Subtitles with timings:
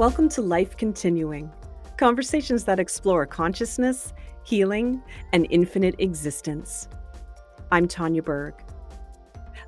[0.00, 1.52] Welcome to Life Continuing,
[1.98, 4.14] conversations that explore consciousness,
[4.44, 5.02] healing,
[5.34, 6.88] and infinite existence.
[7.70, 8.54] I'm Tanya Berg.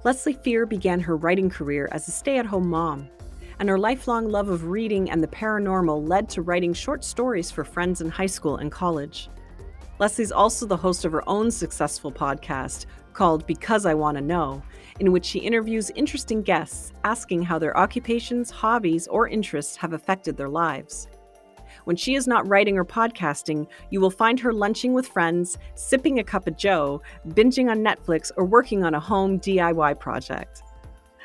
[0.05, 3.11] Leslie Fear began her writing career as a stay at home mom,
[3.59, 7.63] and her lifelong love of reading and the paranormal led to writing short stories for
[7.63, 9.29] friends in high school and college.
[9.99, 14.63] Leslie's also the host of her own successful podcast called Because I Want to Know,
[15.01, 20.37] in which she interviews interesting guests asking how their occupations, hobbies, or interests have affected
[20.37, 21.09] their lives.
[21.85, 26.19] When she is not writing or podcasting, you will find her lunching with friends, sipping
[26.19, 30.63] a cup of joe, binging on Netflix, or working on a home DIY project.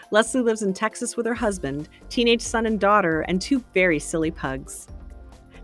[0.09, 4.31] Leslie lives in Texas with her husband, teenage son and daughter, and two very silly
[4.31, 4.87] pugs.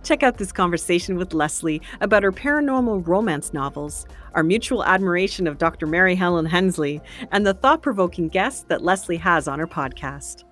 [0.03, 5.57] Check out this conversation with Leslie about her paranormal romance novels, our mutual admiration of
[5.57, 5.87] Dr.
[5.87, 7.01] Mary Helen Hensley,
[7.31, 10.43] and the thought provoking guests that Leslie has on her podcast.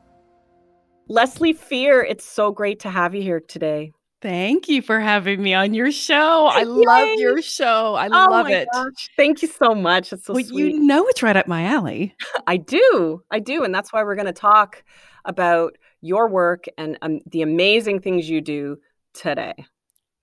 [1.10, 3.92] Leslie Fear, it's so great to have you here today.
[4.22, 6.48] Thank you for having me on your show.
[6.52, 7.96] I love your show.
[7.96, 8.70] I oh love it.
[8.72, 9.10] Gosh.
[9.18, 10.14] Thank you so much.
[10.14, 10.76] It's so well, sweet.
[10.76, 12.16] You know it's right up my alley.
[12.48, 13.24] I do.
[13.32, 13.64] I do.
[13.64, 14.84] And that's why we're going to talk
[15.26, 18.78] about your work and um, the amazing things you do
[19.14, 19.54] today.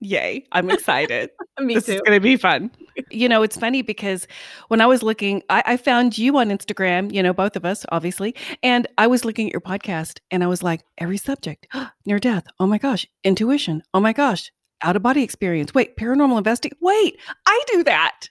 [0.00, 0.44] Yay.
[0.52, 1.30] I'm excited.
[1.60, 1.94] Me this too.
[1.94, 2.70] is going to be fun.
[3.10, 4.28] you know, it's funny because
[4.68, 7.84] when I was looking, I, I, found you on Instagram, you know, both of us,
[7.90, 8.34] obviously.
[8.62, 11.66] And I was looking at your podcast and I was like, every subject,
[12.06, 12.44] near death.
[12.60, 13.06] Oh my gosh.
[13.24, 13.82] Intuition.
[13.92, 14.52] Oh my gosh.
[14.82, 15.74] Out of body experience.
[15.74, 16.72] Wait, paranormal investing.
[16.80, 18.28] Wait, I do that.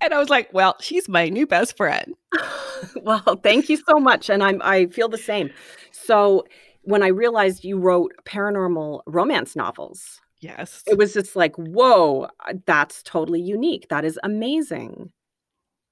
[0.00, 2.14] And I was like, well, she's my new best friend.
[3.02, 4.30] well, thank you so much.
[4.30, 5.50] And I'm I feel the same.
[5.92, 6.46] So
[6.84, 10.82] when I realized you wrote paranormal romance novels, Yes.
[10.86, 13.88] It was just like, whoa, uh, that's totally unique.
[13.88, 15.10] That is amazing.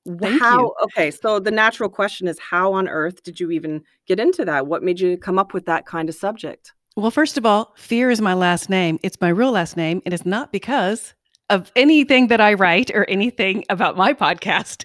[0.07, 0.75] Thank how, you.
[0.85, 4.67] Okay, so the natural question is how on earth did you even get into that?
[4.67, 6.75] What made you come up with that kind of subject?
[6.97, 8.99] Well, first of all, fear is my last name.
[9.03, 10.03] It's my real last name.
[10.05, 11.15] And It is not because
[11.49, 14.85] of anything that I write or anything about my podcast.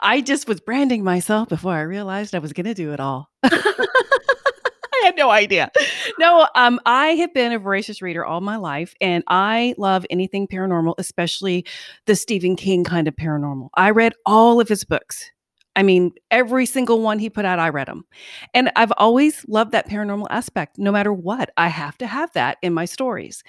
[0.00, 3.30] I just was branding myself before I realized I was going to do it all.
[5.02, 5.70] I had no idea.
[6.18, 10.46] No, um, I have been a voracious reader all my life, and I love anything
[10.46, 11.66] paranormal, especially
[12.06, 13.68] the Stephen King kind of paranormal.
[13.74, 15.30] I read all of his books.
[15.74, 18.04] I mean, every single one he put out, I read them.
[18.54, 20.78] And I've always loved that paranormal aspect.
[20.78, 23.42] No matter what, I have to have that in my stories.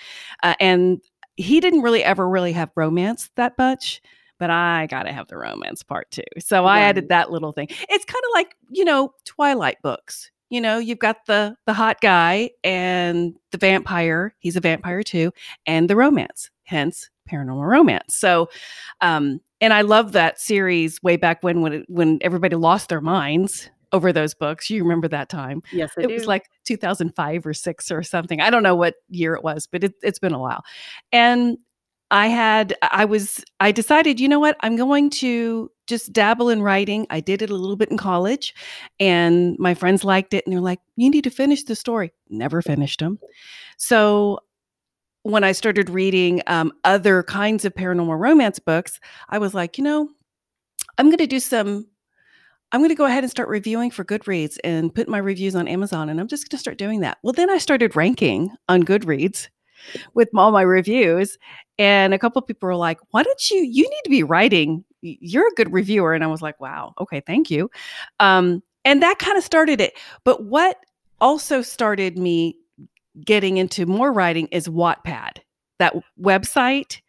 [0.44, 1.00] Uh, and
[1.38, 4.02] he didn't really ever really have romance that much
[4.40, 6.22] but I got to have the romance part too.
[6.38, 7.68] So I added that little thing.
[7.69, 12.00] It's kind of like, you know, Twilight books you know you've got the the hot
[12.02, 15.31] guy and the vampire he's a vampire too
[15.66, 18.16] and the romance hence paranormal romance.
[18.16, 18.50] So
[19.02, 23.02] um and i love that series way back when when it, when everybody lost their
[23.02, 25.62] minds over those books you remember that time?
[25.72, 26.13] Yes I it do.
[26.13, 29.84] was like 2005 or 6 or something i don't know what year it was but
[29.84, 30.63] it, it's been a while.
[31.12, 31.57] And
[32.09, 36.62] I had, I was, I decided, you know what, I'm going to just dabble in
[36.62, 37.08] writing.
[37.09, 38.53] I did it a little bit in college,
[39.00, 40.46] and my friends liked it.
[40.46, 42.14] And they're like, you need to finish the story.
[42.30, 43.20] Never finished them.
[43.78, 44.40] So
[45.24, 49.00] when I started reading um, other kinds of paranormal romance books,
[49.30, 50.09] I was like, you know,
[50.98, 51.88] I'm going to do some.
[52.72, 55.69] I'm going to go ahead and start reviewing for Goodreads and put my reviews on
[55.69, 56.09] Amazon.
[56.09, 57.18] And I'm just going to start doing that.
[57.24, 59.48] Well, then I started ranking on Goodreads
[60.13, 61.38] with all my reviews.
[61.79, 64.83] And a couple people were like, why don't you, you need to be writing.
[65.01, 66.13] You're a good reviewer.
[66.13, 67.69] And I was like, wow, okay, thank you.
[68.19, 69.93] Um, and that kind of started it.
[70.23, 70.77] But what
[71.19, 72.57] also started me
[73.25, 75.39] getting into more writing is Wattpad,
[75.79, 77.01] that website.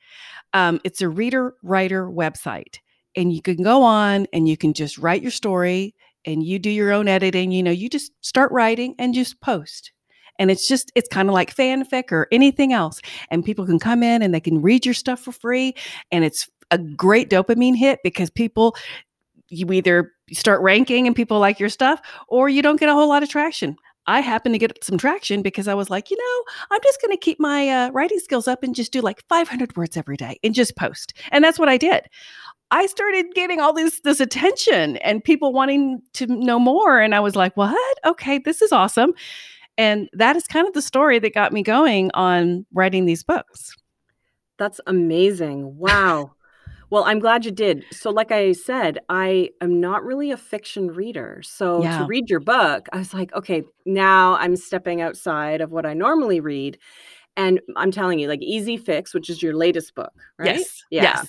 [0.54, 2.78] Um, it's a reader writer website.
[3.16, 6.70] And you can go on and you can just write your story and you do
[6.70, 7.52] your own editing.
[7.52, 9.92] You know, you just start writing and just post
[10.38, 14.03] and it's just it's kind of like fanfic or anything else and people can come
[14.03, 15.74] in and they can read your stuff for free
[16.10, 18.77] and it's a great dopamine hit because people
[19.51, 23.09] you either start ranking and people like your stuff or you don't get a whole
[23.09, 23.77] lot of traction
[24.09, 27.10] I happened to get some traction because I was like, you know, I'm just going
[27.10, 30.39] to keep my uh, writing skills up and just do like 500 words every day
[30.42, 31.12] and just post.
[31.30, 32.07] And that's what I did.
[32.71, 37.21] I started getting all this this attention and people wanting to know more, and I
[37.21, 37.98] was like, what?
[38.04, 39.12] Okay, this is awesome.
[39.78, 43.75] And that is kind of the story that got me going on writing these books.
[44.59, 45.78] That's amazing.
[45.78, 46.33] Wow.
[46.91, 47.84] well, I'm glad you did.
[47.92, 51.41] So, like I said, I am not really a fiction reader.
[51.45, 51.98] So, Yeah.
[51.98, 55.95] to read your book, I was like, okay, now I'm stepping outside of what I
[55.95, 56.78] normally read.
[57.36, 60.57] And I'm telling you, like Easy Fix, which is your latest book, right?
[60.57, 60.83] Yes.
[60.91, 61.03] Yeah.
[61.21, 61.28] Yes.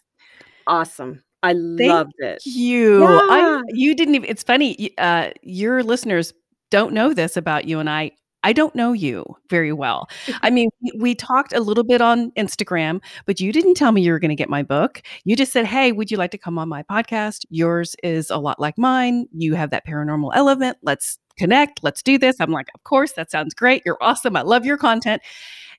[0.65, 1.23] Awesome.
[1.43, 2.41] I Thank loved it.
[2.45, 3.05] You.
[3.29, 4.91] I you didn't even it's funny.
[4.97, 6.33] Uh your listeners
[6.71, 8.11] don't know this about you and I.
[8.43, 10.07] I don't know you very well.
[10.41, 14.13] I mean, we, talked a little bit on Instagram, but you didn't tell me you
[14.13, 15.01] were going to get my book.
[15.25, 17.45] You just said, Hey, would you like to come on my podcast?
[17.49, 19.27] Yours is a lot like mine.
[19.33, 20.77] You have that paranormal element.
[20.81, 21.83] Let's connect.
[21.83, 22.37] Let's do this.
[22.39, 23.83] I'm like, Of course, that sounds great.
[23.85, 24.37] You're awesome.
[24.37, 25.21] I love your content.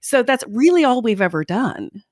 [0.02, 2.02] So that's really all we've ever done,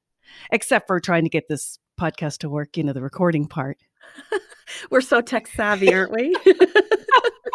[0.50, 3.78] except for trying to get this podcast to work, you know, the recording part.
[4.90, 6.34] We're so tech savvy, aren't we?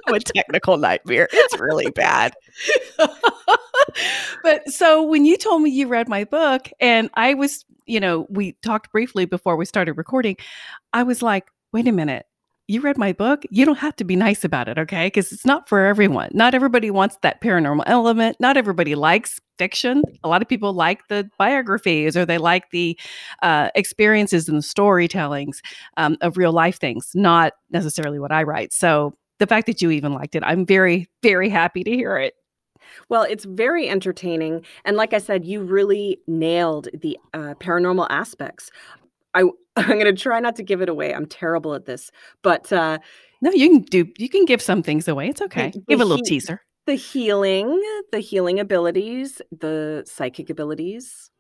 [0.07, 1.27] a technical nightmare.
[1.31, 2.33] It's really bad.
[4.43, 8.27] but so when you told me you read my book and I was, you know,
[8.29, 10.37] we talked briefly before we started recording,
[10.91, 12.25] I was like, wait a minute
[12.67, 15.07] you read my book, you don't have to be nice about it, okay?
[15.07, 16.29] Because it's not for everyone.
[16.33, 18.37] Not everybody wants that paranormal element.
[18.39, 20.01] Not everybody likes fiction.
[20.23, 22.97] A lot of people like the biographies or they like the
[23.41, 25.59] uh, experiences and the storytellings
[25.97, 28.71] um, of real life things, not necessarily what I write.
[28.71, 32.33] So the fact that you even liked it, I'm very, very happy to hear it.
[33.09, 34.63] Well, it's very entertaining.
[34.85, 38.71] And like I said, you really nailed the uh, paranormal aspects.
[39.33, 39.43] I
[39.75, 41.13] I'm going to try not to give it away.
[41.13, 42.99] I'm terrible at this, but uh,
[43.41, 44.07] no, you can do.
[44.17, 45.29] You can give some things away.
[45.29, 45.71] It's okay.
[45.71, 46.61] The, give a little he- teaser.
[46.85, 47.81] The healing,
[48.11, 51.31] the healing abilities, the psychic abilities,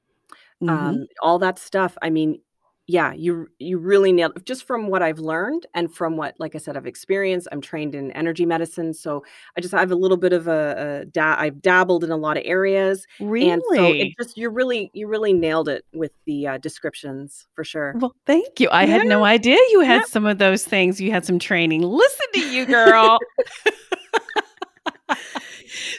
[0.61, 0.69] mm-hmm.
[0.69, 1.97] um, all that stuff.
[2.01, 2.39] I mean,
[2.85, 4.45] yeah, you you really nailed it.
[4.45, 7.47] Just from what I've learned and from what, like I said, I've experienced.
[7.51, 9.23] I'm trained in energy medicine, so
[9.57, 12.35] I just have a little bit of a, a da- I've dabbled in a lot
[12.35, 13.07] of areas.
[13.21, 17.47] Really, and so it just you really you really nailed it with the uh, descriptions
[17.55, 17.93] for sure.
[17.97, 18.67] Well, thank you.
[18.67, 18.97] I yeah.
[18.97, 20.05] had no idea you had yeah.
[20.07, 20.99] some of those things.
[20.99, 21.83] You had some training.
[21.83, 23.17] Listen to you, girl.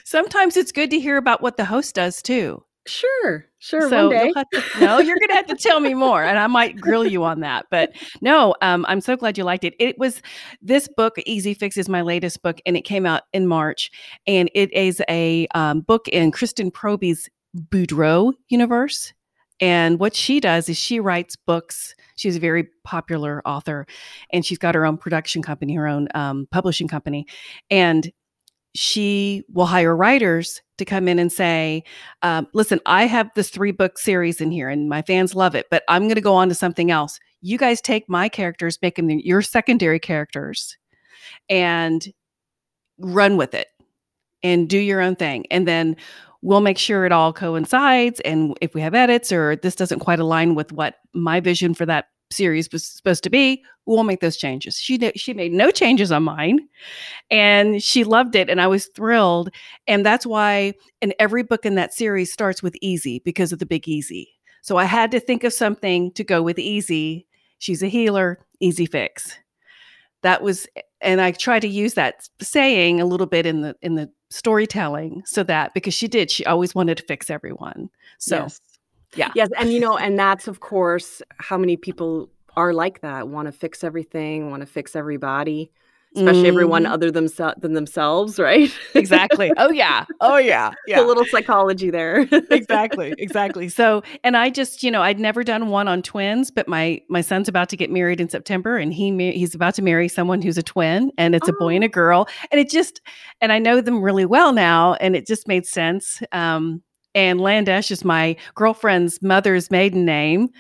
[0.05, 2.63] Sometimes it's good to hear about what the host does too.
[2.87, 3.89] Sure, sure.
[3.89, 4.33] So one day.
[4.33, 7.25] To, no, you're going to have to tell me more, and I might grill you
[7.25, 7.65] on that.
[7.71, 9.75] But no, um, I'm so glad you liked it.
[9.79, 10.21] It was
[10.61, 13.91] this book, Easy Fix, is my latest book, and it came out in March,
[14.27, 19.15] and it is a um, book in Kristen Proby's Boudreaux universe.
[19.61, 21.95] And what she does is she writes books.
[22.17, 23.87] She's a very popular author,
[24.31, 27.27] and she's got her own production company, her own um, publishing company,
[27.71, 28.13] and
[28.75, 31.85] she will hire writers to come in and say,
[32.23, 35.67] um, listen, I have this three book series in here and my fans love it,
[35.71, 37.21] but I'm going to go on to something else.
[37.41, 40.77] You guys take my characters, make them your secondary characters,
[41.49, 42.05] and
[42.99, 43.69] run with it
[44.43, 45.47] and do your own thing.
[45.51, 45.97] And then
[46.43, 48.21] we'll make sure it all coincides.
[48.21, 51.87] And if we have edits or this doesn't quite align with what my vision for
[51.87, 54.77] that series was supposed to be, we'll make those changes.
[54.77, 56.61] She she made no changes on mine
[57.31, 59.51] and she loved it and I was thrilled.
[59.87, 63.67] And that's why in every book in that series starts with easy because of the
[63.67, 64.29] big easy.
[64.63, 67.27] So I had to think of something to go with easy.
[67.59, 69.37] She's a healer, easy fix.
[70.23, 70.67] That was
[71.01, 75.23] and I try to use that saying a little bit in the in the storytelling
[75.27, 77.91] so that because she did, she always wanted to fix everyone.
[78.19, 78.61] So yes.
[79.17, 79.31] Yeah.
[79.35, 79.49] Yes.
[79.57, 83.53] And, you know, and that's, of course, how many people are like that want to
[83.53, 85.71] fix everything, want to fix everybody,
[86.17, 86.49] especially mm.
[86.49, 87.27] everyone other them
[87.59, 88.73] than themselves, right?
[88.95, 89.53] exactly.
[89.57, 90.05] Oh, yeah.
[90.21, 90.73] Oh, yeah.
[90.87, 91.01] Yeah.
[91.01, 92.29] a little psychology there.
[92.51, 93.15] exactly.
[93.25, 93.69] Exactly.
[93.69, 97.21] So, and I just, you know, I'd never done one on twins, but my my
[97.21, 100.59] son's about to get married in September and he he's about to marry someone who's
[100.59, 101.53] a twin and it's oh.
[101.53, 101.91] a boy and a oh.
[101.91, 102.29] girl.
[102.51, 103.01] And it just,
[103.41, 106.23] and I know them really well now and it just made sense.
[106.33, 106.83] Um,
[107.15, 110.51] and Landesh is my girlfriend's mother's maiden name.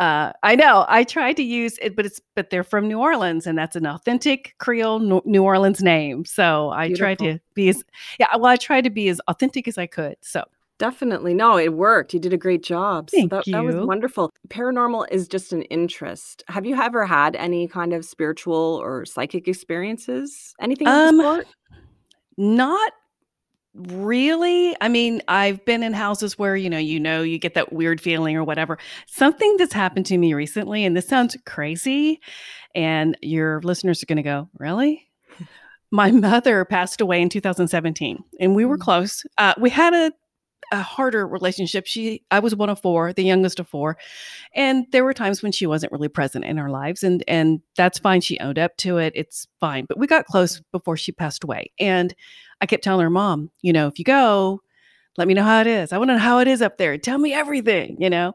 [0.00, 3.46] Uh, I know I tried to use it, but it's but they're from New Orleans,
[3.46, 6.24] and that's an authentic Creole New Orleans name.
[6.24, 7.04] So I Beautiful.
[7.04, 7.84] tried to be as
[8.18, 8.26] yeah.
[8.34, 10.16] Well, I tried to be as authentic as I could.
[10.20, 10.44] So
[10.78, 11.34] Definitely.
[11.34, 12.12] No, it worked.
[12.14, 13.08] You did a great job.
[13.10, 13.52] Thank so that, you.
[13.52, 14.32] that was wonderful.
[14.48, 16.42] Paranormal is just an interest.
[16.48, 20.54] Have you ever had any kind of spiritual or psychic experiences?
[20.60, 21.44] Anything um, of
[22.36, 22.92] Not
[23.74, 24.76] really?
[24.80, 28.00] I mean i've been in houses where you know you know you get that weird
[28.00, 28.78] feeling or whatever.
[29.06, 32.20] Something that's happened to me recently and this sounds crazy
[32.74, 35.08] and your listeners are going to go really?
[35.90, 38.82] My mother passed away in 2017 and we were mm.
[38.82, 39.24] close.
[39.38, 40.12] Uh, we had a
[40.72, 41.86] a harder relationship.
[41.86, 43.96] She, I was one of four, the youngest of four,
[44.54, 47.98] and there were times when she wasn't really present in our lives, and and that's
[47.98, 48.20] fine.
[48.20, 49.12] She owned up to it.
[49.16, 49.86] It's fine.
[49.86, 52.14] But we got close before she passed away, and
[52.60, 54.60] I kept telling her, "Mom, you know, if you go,
[55.16, 55.92] let me know how it is.
[55.92, 56.98] I want to know how it is up there.
[56.98, 58.34] Tell me everything, you know."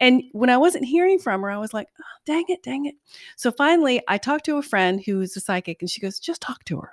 [0.00, 2.96] And when I wasn't hearing from her, I was like, oh, "Dang it, dang it!"
[3.36, 6.64] So finally, I talked to a friend who's a psychic, and she goes, "Just talk
[6.64, 6.92] to her."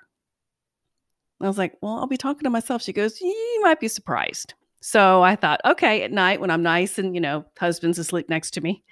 [1.41, 2.81] I was like, well, I'll be talking to myself.
[2.81, 4.53] She goes, you might be surprised.
[4.81, 8.51] So I thought, okay, at night when I'm nice and, you know, husband's asleep next
[8.51, 8.83] to me,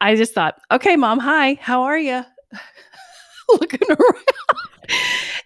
[0.00, 2.24] I just thought, okay, mom, hi, how are you?
[3.60, 4.24] Looking around.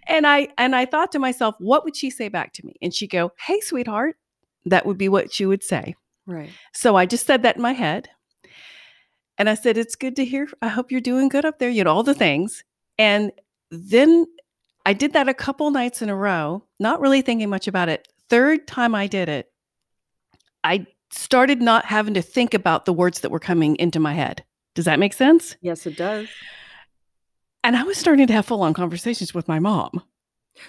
[0.06, 2.76] and I and I thought to myself, what would she say back to me?
[2.82, 4.16] And she'd go, Hey, sweetheart.
[4.64, 5.96] That would be what she would say.
[6.26, 6.50] Right.
[6.72, 8.08] So I just said that in my head.
[9.38, 10.48] And I said, It's good to hear.
[10.60, 12.64] I hope you're doing good up there, you know, all the things.
[12.98, 13.32] And
[13.70, 14.26] then
[14.84, 18.08] I did that a couple nights in a row, not really thinking much about it.
[18.32, 19.52] Third time I did it,
[20.64, 24.42] I started not having to think about the words that were coming into my head.
[24.74, 25.54] Does that make sense?
[25.60, 26.28] Yes, it does.
[27.62, 30.02] And I was starting to have full on conversations with my mom.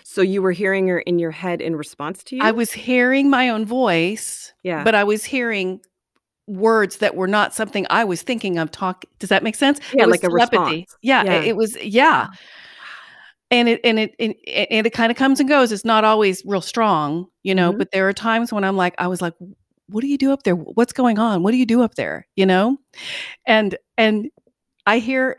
[0.04, 2.42] So you were hearing her in your head in response to you?
[2.44, 4.84] I was hearing my own voice, yeah.
[4.84, 5.80] but I was hearing
[6.48, 9.06] words that were not something I was thinking of talk.
[9.20, 9.80] Does that make sense?
[9.94, 10.98] Yeah, like a response.
[11.02, 11.40] Yeah, Yeah.
[11.40, 12.28] It was yeah.
[13.54, 15.72] And it and it and, and it kind of comes and goes.
[15.72, 17.78] It's not always real strong, you know, Mhm.
[17.78, 19.36] but there are times when I'm like I was like
[19.90, 20.56] what do you do up there?
[20.56, 21.44] What's going on?
[21.44, 22.26] What do you do up there?
[22.36, 22.78] You know?
[23.46, 24.30] And and
[24.88, 25.38] I hear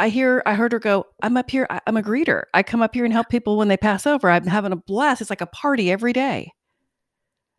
[0.00, 2.44] I hear I heard her go, I'm up here, I'm a greeter.
[2.54, 4.28] I come up here and help people when they pass over.
[4.30, 5.22] I'm having a blast.
[5.22, 6.52] It's like a party every day.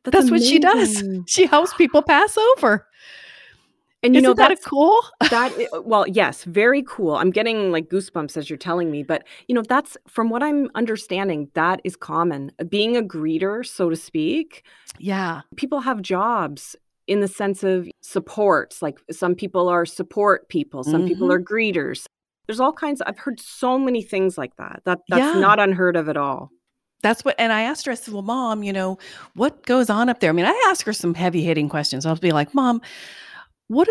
[0.06, 1.04] That's what she does.
[1.28, 2.88] She helps people pass over.
[4.04, 5.00] And you Isn't know that cool?
[5.32, 5.52] that
[5.86, 9.64] well yes very cool i'm getting like goosebumps as you're telling me but you know
[9.68, 14.64] that's from what i'm understanding that is common being a greeter so to speak
[15.00, 15.42] Yeah.
[15.56, 16.76] people have jobs
[17.08, 21.34] in the sense of supports like some people are support people some people Mhm.
[21.34, 22.06] are greeters
[22.48, 25.40] there's all kinds i've heard so many things like that that that's Yeah.
[25.42, 26.52] not unheard of at all
[27.04, 28.98] That's what, and I asked her, I said, Well, mom, you know,
[29.36, 30.32] what goes on up there?
[30.32, 32.08] I mean, I ask her some heavy hitting questions.
[32.08, 32.82] I'll be like, Mom,
[33.68, 33.90] what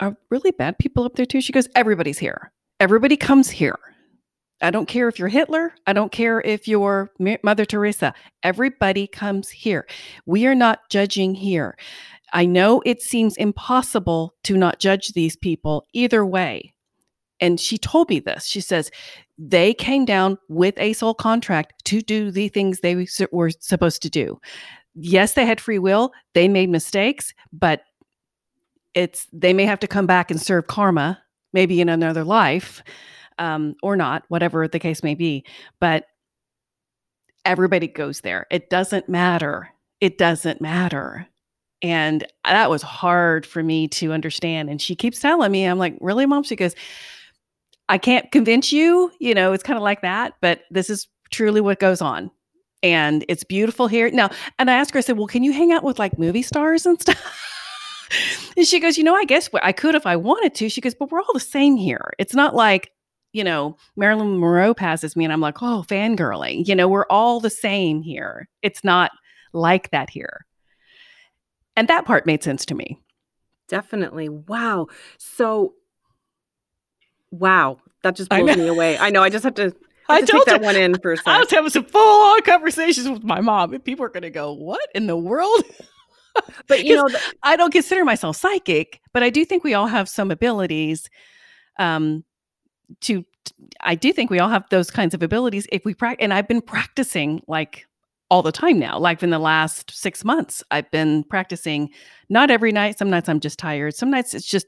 [0.00, 1.40] are really bad people up there too?
[1.40, 2.52] She goes, Everybody's here.
[2.80, 3.78] Everybody comes here.
[4.60, 5.72] I don't care if you're Hitler.
[5.86, 7.12] I don't care if you're
[7.42, 8.12] Mother Teresa.
[8.42, 9.86] Everybody comes here.
[10.26, 11.76] We are not judging here.
[12.32, 16.74] I know it seems impossible to not judge these people either way.
[17.40, 18.46] And she told me this.
[18.46, 18.90] She says,
[19.38, 24.10] they came down with a soul contract to do the things they were supposed to
[24.10, 24.40] do.
[24.94, 26.12] Yes, they had free will.
[26.34, 27.82] They made mistakes, but
[28.98, 32.82] it's they may have to come back and serve karma, maybe in another life,
[33.38, 35.44] um, or not, whatever the case may be.
[35.78, 36.06] But
[37.44, 38.46] everybody goes there.
[38.50, 39.68] It doesn't matter.
[40.00, 41.28] It doesn't matter.
[41.80, 44.68] And that was hard for me to understand.
[44.68, 46.42] And she keeps telling me, I'm like, really, mom?
[46.42, 46.74] She goes,
[47.88, 49.12] I can't convince you.
[49.20, 52.32] You know, it's kind of like that, but this is truly what goes on.
[52.82, 54.10] And it's beautiful here.
[54.10, 56.42] Now, and I asked her, I said, well, can you hang out with like movie
[56.42, 57.54] stars and stuff?
[58.56, 60.68] and she goes, you know, I guess I could if I wanted to.
[60.68, 62.12] She goes, but we're all the same here.
[62.18, 62.90] It's not like,
[63.32, 66.66] you know, Marilyn Monroe passes me and I'm like, oh, fangirling.
[66.66, 68.48] You know, we're all the same here.
[68.62, 69.10] It's not
[69.52, 70.46] like that here.
[71.76, 73.00] And that part made sense to me.
[73.68, 74.86] definitely wow
[75.18, 75.74] so
[77.30, 79.74] wow that just I blows me away i know i just have to,
[80.08, 80.64] I to told that you.
[80.64, 83.40] one in for a I second I was having some full on conversations with my
[83.40, 85.62] mom, and people are going to go, What in the world?
[86.68, 89.86] but you know th- I don't consider myself psychic, but I do think we all
[89.86, 91.08] have some abilities.
[91.78, 92.24] Um,
[93.02, 93.24] to
[93.80, 96.22] I do think we all have those kinds of abilities if we practice.
[96.22, 97.86] And I've been practicing like
[98.30, 98.98] all the time now.
[98.98, 101.90] Like in the last six months, I've been practicing.
[102.28, 102.98] Not every night.
[102.98, 103.94] Some nights I'm just tired.
[103.94, 104.66] Some nights it's just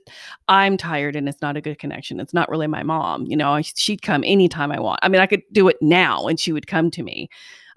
[0.48, 2.20] I'm tired and it's not a good connection.
[2.20, 3.26] It's not really my mom.
[3.26, 5.00] You know, she'd come anytime I want.
[5.02, 7.28] I mean, I could do it now and she would come to me.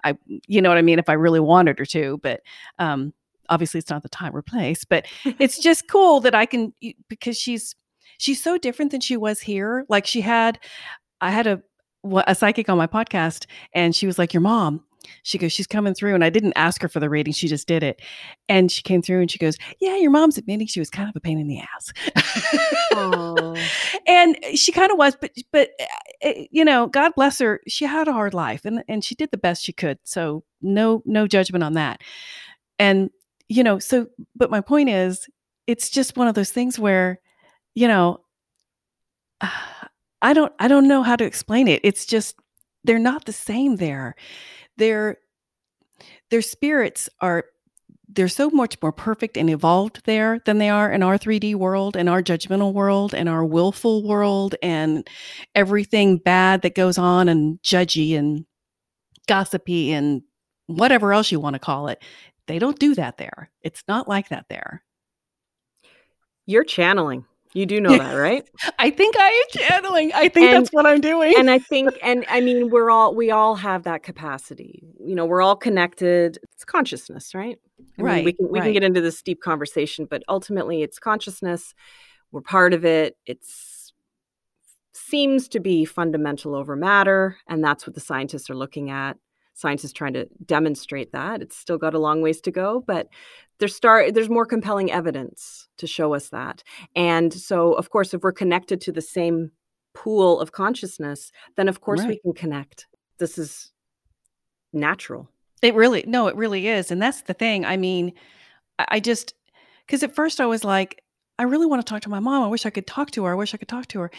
[0.04, 2.18] I, you know what I mean, if I really wanted her to.
[2.22, 2.40] But
[2.78, 3.12] um,
[3.48, 4.84] obviously, it's not the time or place.
[4.84, 5.06] But
[5.38, 6.72] it's just cool that I can
[7.08, 7.74] because she's
[8.18, 9.84] she's so different than she was here.
[9.88, 10.58] Like she had,
[11.20, 11.62] I had a
[12.26, 14.84] a psychic on my podcast, and she was like, "Your mom."
[15.22, 17.68] She goes, she's coming through, and I didn't ask her for the reading; she just
[17.68, 18.00] did it,
[18.48, 21.16] and she came through, and she goes, "Yeah, your mom's admitting she was kind of
[21.16, 21.92] a pain in the ass."
[24.06, 27.84] And she kind of was, but but uh, uh, you know, God bless her, she
[27.84, 29.98] had a hard life, and and she did the best she could.
[30.04, 32.00] So no no judgment on that.
[32.78, 33.10] And
[33.54, 35.28] you know, so but my point is,
[35.68, 37.20] it's just one of those things where,
[37.74, 38.20] you know,
[39.40, 41.80] I don't I don't know how to explain it.
[41.84, 42.36] It's just
[42.82, 44.16] they're not the same there.
[44.76, 45.18] Their
[46.30, 47.44] their spirits are
[48.08, 51.96] they're so much more perfect and evolved there than they are in our 3D world
[51.96, 55.08] and our judgmental world and our willful world and
[55.54, 58.46] everything bad that goes on and judgy and
[59.28, 60.22] gossipy and
[60.66, 62.02] whatever else you want to call it.
[62.46, 63.50] They don't do that there.
[63.62, 64.82] It's not like that there.
[66.46, 67.24] you're channeling
[67.54, 68.48] you do know that right
[68.80, 70.12] I think I am channeling.
[70.12, 71.34] I think And- that's what I'm doing.
[71.38, 75.24] and i think and i mean we're all we all have that capacity you know
[75.24, 77.58] we're all connected it's consciousness right
[77.98, 80.98] I mean, we Right, can we can get into this deep conversation but ultimately it's
[80.98, 81.74] consciousness
[82.32, 83.92] we're part of it it's
[84.92, 89.16] seems to be fundamental over matter, and that's what the scientists are looking at.
[89.54, 91.40] Scientists trying to demonstrate that.
[91.40, 93.08] It's still got a long ways to go, but
[93.58, 96.62] there's start there's more compelling evidence to show us that.
[96.96, 99.52] And so, of course, if we're connected to the same
[99.94, 102.08] pool of consciousness, then of course right.
[102.08, 102.86] we can connect.
[103.18, 103.72] This is
[104.72, 105.30] natural.
[105.62, 106.90] It really, no, it really is.
[106.90, 107.64] And that's the thing.
[107.64, 108.12] I mean,
[108.78, 109.34] I just,
[109.86, 111.02] because at first I was like,
[111.38, 112.42] I really want to talk to my mom.
[112.42, 113.32] I wish I could talk to her.
[113.32, 114.10] I wish I could talk to her.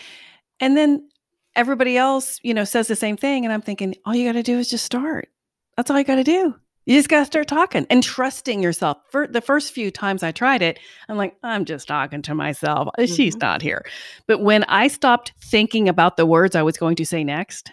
[0.60, 1.10] And then
[1.56, 3.46] everybody else, you know, says the same thing.
[3.46, 5.30] And I'm thinking, all you got to do is just start.
[5.78, 6.56] That's all you got to do.
[6.86, 8.98] You just got to start talking and trusting yourself.
[9.10, 12.90] For the first few times I tried it, I'm like, I'm just talking to myself.
[12.90, 13.14] Uh, mm-hmm.
[13.14, 13.84] She's not here.
[14.28, 17.72] But when I stopped thinking about the words I was going to say next,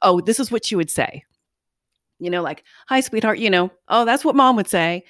[0.00, 1.24] oh, this is what she would say.
[2.18, 3.38] You know, like, hi, sweetheart.
[3.38, 5.04] You know, oh, that's what mom would say.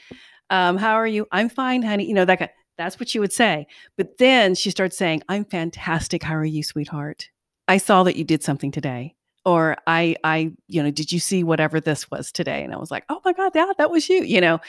[0.50, 1.28] Um, how are you?
[1.30, 2.06] I'm fine, honey.
[2.06, 3.68] You know, that kind, that's what she would say.
[3.96, 6.24] But then she starts saying, I'm fantastic.
[6.24, 7.28] How are you, sweetheart?
[7.68, 11.44] I saw that you did something today or I I you know did you see
[11.44, 14.22] whatever this was today and I was like oh my god yeah that was you
[14.22, 14.60] you know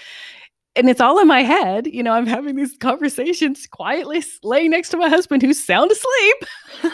[0.76, 4.90] and it's all in my head you know I'm having these conversations quietly laying next
[4.90, 6.94] to my husband who's sound asleep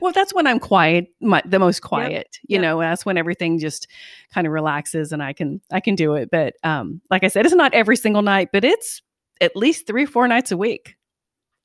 [0.00, 2.26] well that's when I'm quiet my, the most quiet yep.
[2.48, 2.62] you yep.
[2.62, 3.88] know that's when everything just
[4.32, 7.44] kind of relaxes and I can I can do it but um like I said
[7.46, 9.02] it's not every single night but it's
[9.40, 10.96] at least 3 or 4 nights a week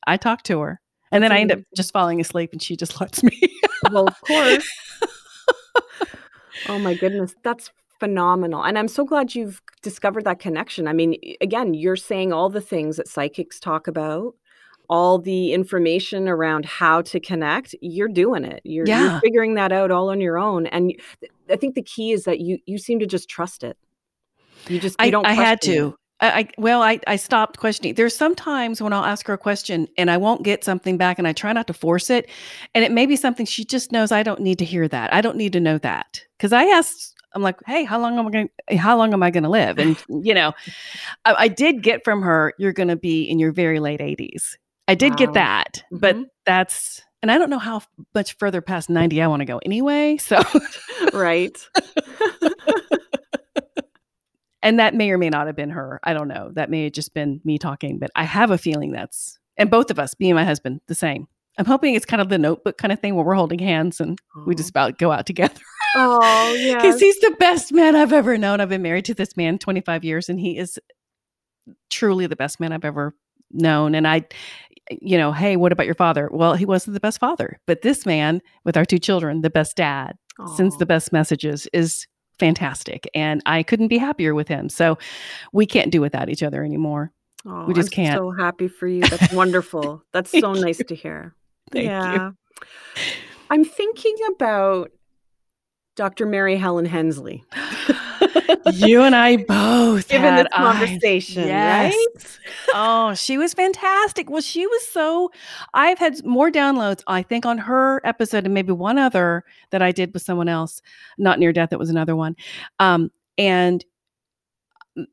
[0.07, 2.99] I talk to her and then I end up just falling asleep and she just
[3.01, 3.41] lets me.
[3.91, 4.69] well, of course.
[6.69, 7.35] oh my goodness.
[7.43, 8.63] That's phenomenal.
[8.63, 10.87] And I'm so glad you've discovered that connection.
[10.87, 14.35] I mean, again, you're saying all the things that psychics talk about,
[14.89, 17.75] all the information around how to connect.
[17.81, 18.61] You're doing it.
[18.63, 19.11] You're, yeah.
[19.11, 20.67] you're figuring that out all on your own.
[20.67, 20.93] And
[21.49, 23.77] I think the key is that you you seem to just trust it.
[24.67, 25.25] You just you I, don't.
[25.25, 25.89] I had to.
[25.89, 25.93] It.
[26.19, 27.93] I, well, I, I stopped questioning.
[27.93, 31.27] There's sometimes when I'll ask her a question and I won't get something back, and
[31.27, 32.29] I try not to force it.
[32.73, 35.13] And it may be something she just knows I don't need to hear that.
[35.13, 37.13] I don't need to know that because I asked.
[37.33, 38.49] I'm like, hey, how long am I going?
[38.79, 39.77] How long am I going to live?
[39.77, 40.53] And you know,
[41.25, 44.55] I, I, did get from her, you're going to be in your very late 80s.
[44.87, 45.15] I did wow.
[45.17, 45.97] get that, mm-hmm.
[45.97, 47.81] but that's and I don't know how
[48.13, 50.17] much further past 90 I want to go anyway.
[50.17, 50.41] So,
[51.13, 51.57] right.
[54.61, 55.99] and that may or may not have been her.
[56.03, 56.51] I don't know.
[56.53, 59.91] That may have just been me talking, but I have a feeling that's, and both
[59.91, 61.27] of us, me and my husband, the same.
[61.57, 64.19] I'm hoping it's kind of the notebook kind of thing where we're holding hands and
[64.45, 65.59] we just about go out together.
[65.95, 66.75] Oh, yeah.
[66.75, 68.59] Because he's the best man I've ever known.
[68.59, 70.77] I've been married to this man 25 years and he is
[71.89, 73.15] truly the best man I've ever
[73.51, 73.95] known.
[73.95, 74.25] And I,
[74.89, 76.29] you know, hey, what about your father?
[76.31, 79.75] Well, he wasn't the best father, but this man with our two children, the best
[79.75, 80.17] dad,
[80.55, 82.05] sends the best messages, is
[82.39, 83.09] fantastic.
[83.13, 84.69] And I couldn't be happier with him.
[84.69, 84.97] So
[85.51, 87.11] we can't do without each other anymore.
[87.45, 88.17] Oh, we just I'm can't.
[88.17, 89.01] So happy for you.
[89.01, 90.03] That's wonderful.
[90.11, 91.35] That's so nice to hear.
[91.71, 92.29] Thank yeah.
[92.29, 92.37] You.
[93.49, 94.91] I'm thinking about
[95.95, 96.25] Dr.
[96.25, 97.43] Mary Helen Hensley.
[98.73, 101.93] you and I both given this conversation, yes.
[101.93, 102.39] right?
[102.73, 104.29] oh, she was fantastic.
[104.29, 105.31] Well, she was so.
[105.73, 109.91] I've had more downloads, I think, on her episode and maybe one other that I
[109.91, 110.81] did with someone else.
[111.17, 111.73] Not near death.
[111.73, 112.35] It was another one,
[112.79, 113.83] um, and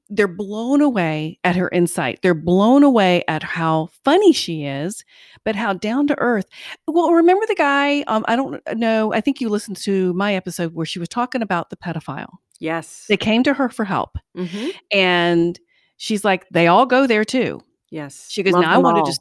[0.09, 2.21] they're blown away at her insight.
[2.23, 5.05] They're blown away at how funny she is,
[5.45, 6.47] but how down to earth.
[6.87, 8.03] Well, remember the guy?
[8.03, 9.13] Um, I don't know.
[9.13, 12.37] I think you listened to my episode where she was talking about the pedophile.
[12.65, 13.05] Yes.
[13.11, 14.17] They came to her for help.
[14.35, 14.71] Mm-hmm.
[14.91, 15.61] And
[15.99, 17.61] she's like, they all go there too.
[17.91, 18.27] Yes.
[18.31, 19.21] She goes, love now I want to just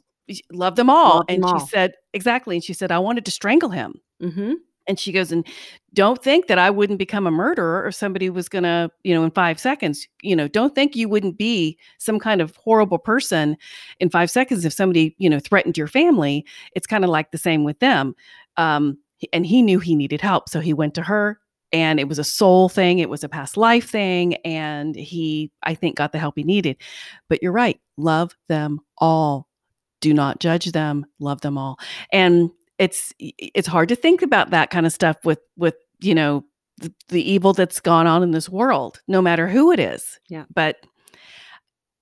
[0.50, 1.16] love them all.
[1.16, 1.66] Love and them she all.
[1.66, 2.56] said, exactly.
[2.56, 4.00] And she said, I wanted to strangle him.
[4.22, 4.54] Mm-hmm.
[4.88, 5.46] And she goes, and
[5.92, 9.24] don't think that I wouldn't become a murderer or somebody was going to, you know,
[9.24, 13.58] in five seconds, you know, don't think you wouldn't be some kind of horrible person
[14.00, 16.46] in five seconds if somebody, you know, threatened your family.
[16.74, 18.14] It's kind of like the same with them.
[18.56, 18.96] Um,
[19.34, 20.48] and he knew he needed help.
[20.48, 21.38] So he went to her
[21.74, 25.74] and it was a soul thing it was a past life thing and he i
[25.74, 26.76] think got the help he needed.
[27.28, 29.48] But you're right love them all.
[30.00, 31.78] Do not judge them love them all.
[32.12, 36.44] And it's it's hard to think about that kind of stuff with with you know
[36.78, 40.20] the, the evil that's gone on in this world no matter who it is.
[40.28, 40.44] Yeah.
[40.54, 40.76] But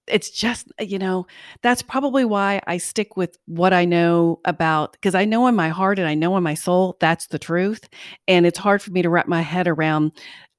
[0.07, 1.27] it's just uh, you know
[1.63, 5.69] that's probably why i stick with what i know about because i know in my
[5.69, 7.89] heart and i know in my soul that's the truth
[8.27, 10.13] and it's hard for me to wrap my head around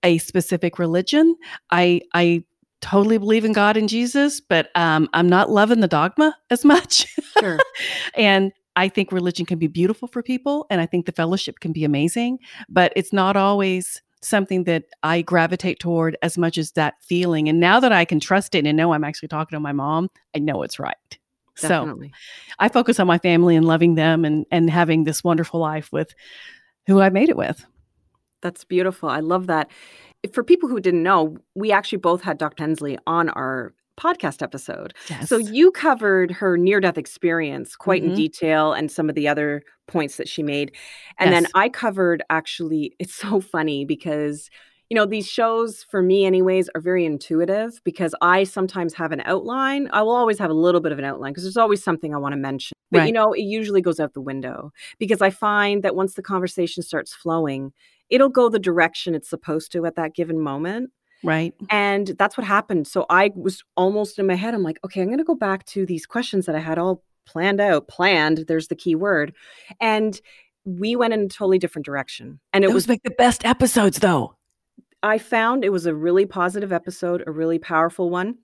[0.03, 1.35] a specific religion
[1.71, 2.43] i i
[2.81, 7.07] totally believe in god and jesus but um, i'm not loving the dogma as much
[7.39, 7.59] sure.
[8.15, 11.71] and i think religion can be beautiful for people and i think the fellowship can
[11.71, 12.37] be amazing
[12.69, 17.49] but it's not always something that I gravitate toward as much as that feeling.
[17.49, 20.09] And now that I can trust it and know I'm actually talking to my mom,
[20.35, 20.95] I know it's right.
[21.59, 22.09] Definitely.
[22.09, 22.13] So
[22.59, 26.13] I focus on my family and loving them and and having this wonderful life with
[26.87, 27.63] who I made it with.
[28.41, 29.09] That's beautiful.
[29.09, 29.69] I love that.
[30.31, 32.63] For people who didn't know, we actually both had Dr.
[32.63, 34.93] Hensley on our podcast episode.
[35.09, 35.29] Yes.
[35.29, 38.07] So you covered her near death experience quite Mhm.
[38.09, 40.71] in detail and some of the other points that she made.
[41.19, 44.49] And then I covered actually, it's so funny because,
[44.89, 49.21] you know, these shows for me, anyways, are very intuitive because I sometimes have an
[49.25, 49.89] outline.
[49.91, 52.17] I will always have a little bit of an outline because there's always something I
[52.17, 52.73] want to mention.
[52.91, 56.21] But, you know, it usually goes out the window because I find that once the
[56.21, 57.73] conversation starts flowing,
[58.09, 60.91] it'll go the direction it's supposed to at that given moment.
[61.23, 61.53] Right.
[61.69, 62.87] And that's what happened.
[62.87, 64.53] So I was almost in my head.
[64.53, 67.03] I'm like, okay, I'm going to go back to these questions that I had all
[67.25, 67.87] planned out.
[67.87, 69.33] Planned, there's the key word.
[69.79, 70.19] And
[70.65, 72.39] we went in a totally different direction.
[72.51, 74.35] And it Those was, make the best episodes though.
[75.01, 78.35] I found it was a really positive episode, a really powerful one.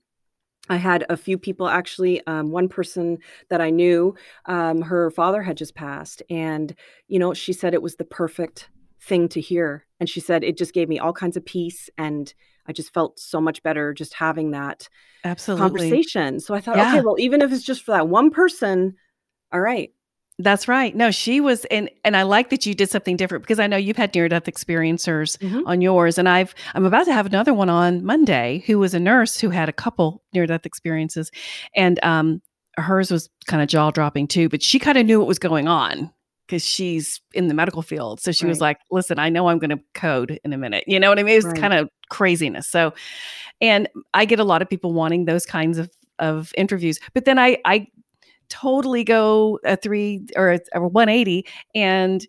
[0.68, 2.24] I had a few people actually.
[2.26, 4.14] Um, one person that I knew,
[4.44, 6.22] um, her father had just passed.
[6.28, 6.74] And,
[7.08, 8.68] you know, she said it was the perfect
[9.02, 9.86] thing to hear.
[9.98, 11.88] And she said it just gave me all kinds of peace.
[11.96, 12.32] And
[12.70, 14.88] I just felt so much better just having that
[15.24, 15.68] Absolutely.
[15.68, 16.38] conversation.
[16.38, 16.92] So I thought, Yeah.
[16.92, 18.94] okay, well, even if it's just for that one person,
[19.52, 19.90] all right.
[20.38, 20.94] That's right.
[20.96, 23.76] No, she was and and I like that you did something different because I know
[23.76, 25.64] you've had near death experiencers Mhm.
[25.66, 29.00] on yours and I've I'm about to have another one on Monday who was a
[29.00, 31.30] nurse who had a couple near death experiences
[31.76, 32.40] and um
[32.78, 35.68] hers was kind of jaw dropping too, but she kind of knew what was going
[35.68, 36.10] on
[36.50, 38.20] because she's in the medical field.
[38.20, 40.98] So she was like, "Listen, I know I'm going to code in a minute." You
[40.98, 41.36] know what I mean?
[41.36, 41.56] It's Right.
[41.56, 42.66] kind of craziness.
[42.66, 42.92] So
[43.60, 46.98] and I get a lot of people wanting those kinds of of interviews.
[47.14, 47.86] But then I I
[48.48, 52.26] totally go a three or a, a 180 and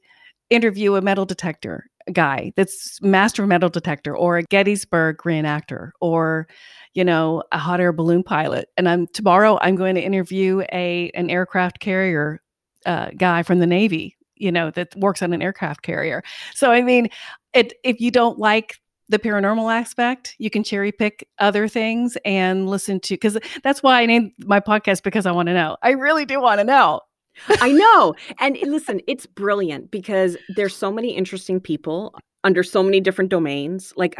[0.51, 6.47] interview a metal detector guy that's master metal detector or a Gettysburg reenactor or
[6.93, 11.09] you know a hot air balloon pilot and I'm tomorrow I'm going to interview a
[11.15, 12.41] an aircraft carrier
[12.85, 16.81] uh, guy from the Navy you know that works on an aircraft carrier so I
[16.81, 17.09] mean
[17.53, 22.69] it if you don't like the paranormal aspect you can cherry pick other things and
[22.69, 25.91] listen to because that's why I named my podcast because I want to know I
[25.91, 27.01] really do want to know
[27.47, 28.15] I know.
[28.39, 32.13] And listen, it's brilliant because there's so many interesting people
[32.43, 33.93] under so many different domains.
[33.95, 34.15] Like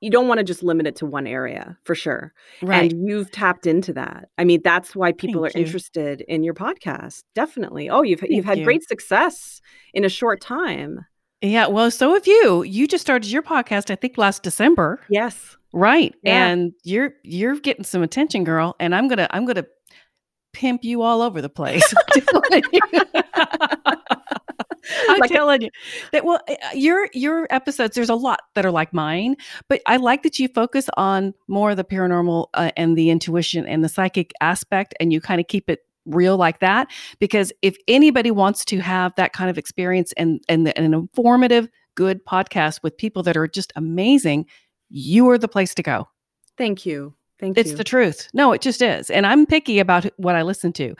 [0.00, 2.32] you don't want to just limit it to one area for sure.
[2.62, 4.28] right And you've tapped into that.
[4.38, 5.64] I mean, that's why people Thank are you.
[5.64, 7.24] interested in your podcast.
[7.34, 7.90] Definitely.
[7.90, 8.64] Oh, you've you've had you.
[8.64, 9.60] great success
[9.94, 11.04] in a short time.
[11.40, 12.62] Yeah, well, so have you.
[12.64, 15.56] You just started your podcast, I think, last December, Yes.
[15.72, 16.14] right?
[16.24, 16.46] Yeah.
[16.48, 18.74] And you're you're getting some attention, girl.
[18.80, 19.66] And I'm gonna I'm gonna
[20.52, 21.94] pimp you all over the place.
[25.08, 25.20] I'm telling you.
[25.20, 25.70] Like telling you
[26.12, 26.24] that.
[26.24, 29.36] Well, uh, your your episodes, there's a lot that are like mine,
[29.68, 33.66] but I like that you focus on more of the paranormal uh, and the intuition
[33.66, 36.88] and the psychic aspect, and you kind of keep it real like that.
[37.18, 40.94] Because if anybody wants to have that kind of experience and and, the, and an
[40.94, 44.46] informative, good podcast with people that are just amazing,
[44.88, 46.08] you are the place to go.
[46.56, 47.14] Thank you.
[47.40, 47.76] Thank It's you.
[47.76, 48.28] the truth.
[48.34, 49.10] No, it just is.
[49.10, 50.94] And I'm picky about what I listen to.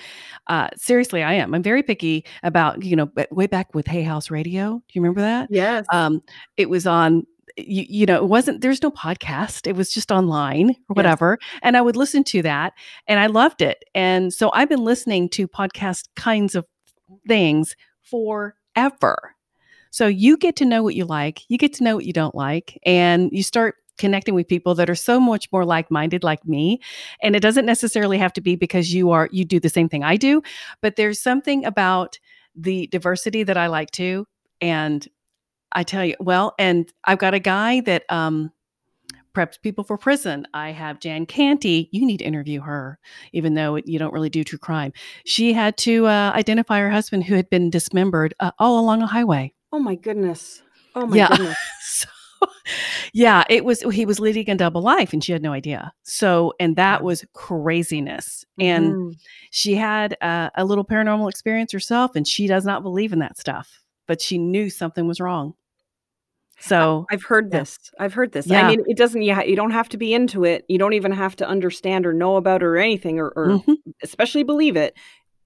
[0.46, 1.54] Uh, seriously, I am.
[1.54, 4.74] I'm very picky about, you know, way back with Hay House Radio.
[4.74, 5.48] Do you remember that?
[5.50, 5.84] yes.
[5.92, 6.22] Um,
[6.56, 9.66] it was on, you, you know, it wasn't, there's no podcast.
[9.66, 11.38] It was just online or whatever.
[11.62, 12.72] And I would listen to that
[13.08, 13.84] and I loved it.
[13.94, 16.64] And so I've been listening to podcast kinds of
[17.26, 19.34] things forever.
[19.90, 22.34] So you get to know what you like, you get to know what you don't
[22.34, 26.80] like, and you start connecting with people that are so much more like-minded like me
[27.22, 30.02] and it doesn't necessarily have to be because you are you do the same thing
[30.04, 30.42] I do
[30.80, 32.18] but there's something about
[32.54, 34.26] the diversity that I like too
[34.60, 35.06] and
[35.72, 38.50] I tell you well and I've got a guy that um
[39.34, 40.46] preps people for prison.
[40.52, 41.88] I have Jan Canty.
[41.92, 42.98] You need to interview her,
[43.32, 44.92] even though you don't really do true crime.
[45.24, 49.06] She had to uh, identify her husband who had been dismembered uh, all along a
[49.06, 49.52] highway.
[49.72, 50.62] oh my goodness.
[50.94, 51.28] Oh my Yeah.
[51.28, 51.56] goodness.
[51.90, 52.08] So,
[53.12, 55.92] yeah, it was he was leading a double life and she had no idea.
[56.02, 58.44] So, and that was craziness.
[58.58, 59.14] And Mhm.
[59.50, 63.38] she had uh, a little paranormal experience herself and she does not believe in that
[63.38, 65.54] stuff, but she knew something was wrong.
[66.60, 67.60] So, I've heard Yeah.
[67.60, 67.78] this.
[68.00, 68.46] I've heard this.
[68.48, 68.66] Yeah.
[68.66, 69.22] I mean, it doesn't.
[69.22, 70.64] You, ha- you don't have to be into it.
[70.68, 73.76] You don't even have to understand or know about it or anything, or, or mhm.
[74.02, 74.96] especially believe it.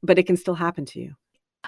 [0.02, 1.14] But it can still happen to you.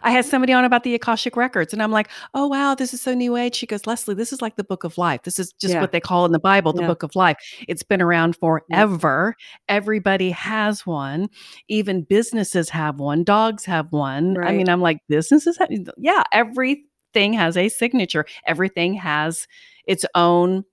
[0.03, 3.01] I had somebody on about the Akashic records, and I'm like, "Oh wow, this is
[3.01, 5.23] so new age." She goes, "Leslie, this is like the book of life.
[5.23, 5.81] This is just Yeah.
[5.81, 6.89] what they call in the Bible the Yeah.
[6.89, 7.37] book of life.
[7.69, 9.37] It's been around forever.
[9.69, 11.29] Everybody has one.
[11.69, 13.25] Even businesses have one.
[13.25, 14.37] Dogs have one.
[14.43, 16.25] I mean, I'm like, businesses have, yeah.
[16.33, 18.27] Everything has a signature.
[18.47, 19.47] Everything has
[19.87, 20.65] its own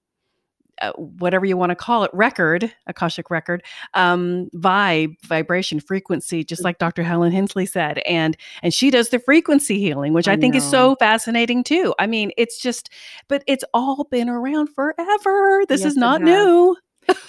[0.81, 6.63] uh, whatever you want to call it, record, Akashic record, um, vibe, vibration, frequency, just
[6.63, 7.03] like Dr.
[7.03, 7.99] Helen Hensley said.
[7.99, 11.93] And and she does the frequency healing, which I, I think is so fascinating too.
[11.99, 12.89] I mean, it's just,
[13.27, 15.63] but it's all been around forever.
[15.67, 16.75] This Yes, is not new.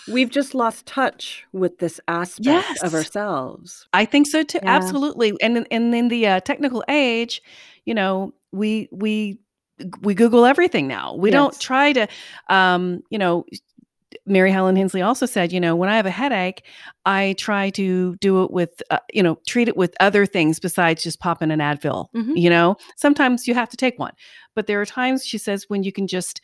[0.07, 2.83] We've just lost touch with this aspect Yes.
[2.83, 3.87] of ourselves.
[3.93, 4.61] I think so too.
[4.63, 4.77] Yeah.
[4.77, 5.33] Absolutely.
[5.41, 7.43] And in- and in the uh, technical age,
[7.87, 9.39] you know, we we
[10.01, 11.15] we Google everything now.
[11.15, 12.09] We don't try to,
[12.49, 13.45] um, you know.
[14.27, 16.65] Mary Helen Hensley also said, you know, when I have a headache,
[17.07, 21.03] I try to do it with, uh, you know, treat it with other things besides
[21.03, 22.07] just popping an Advil.
[22.15, 22.37] Mhm.
[22.37, 24.13] You know, sometimes you have to take one,
[24.55, 26.41] but there are times she says when you can just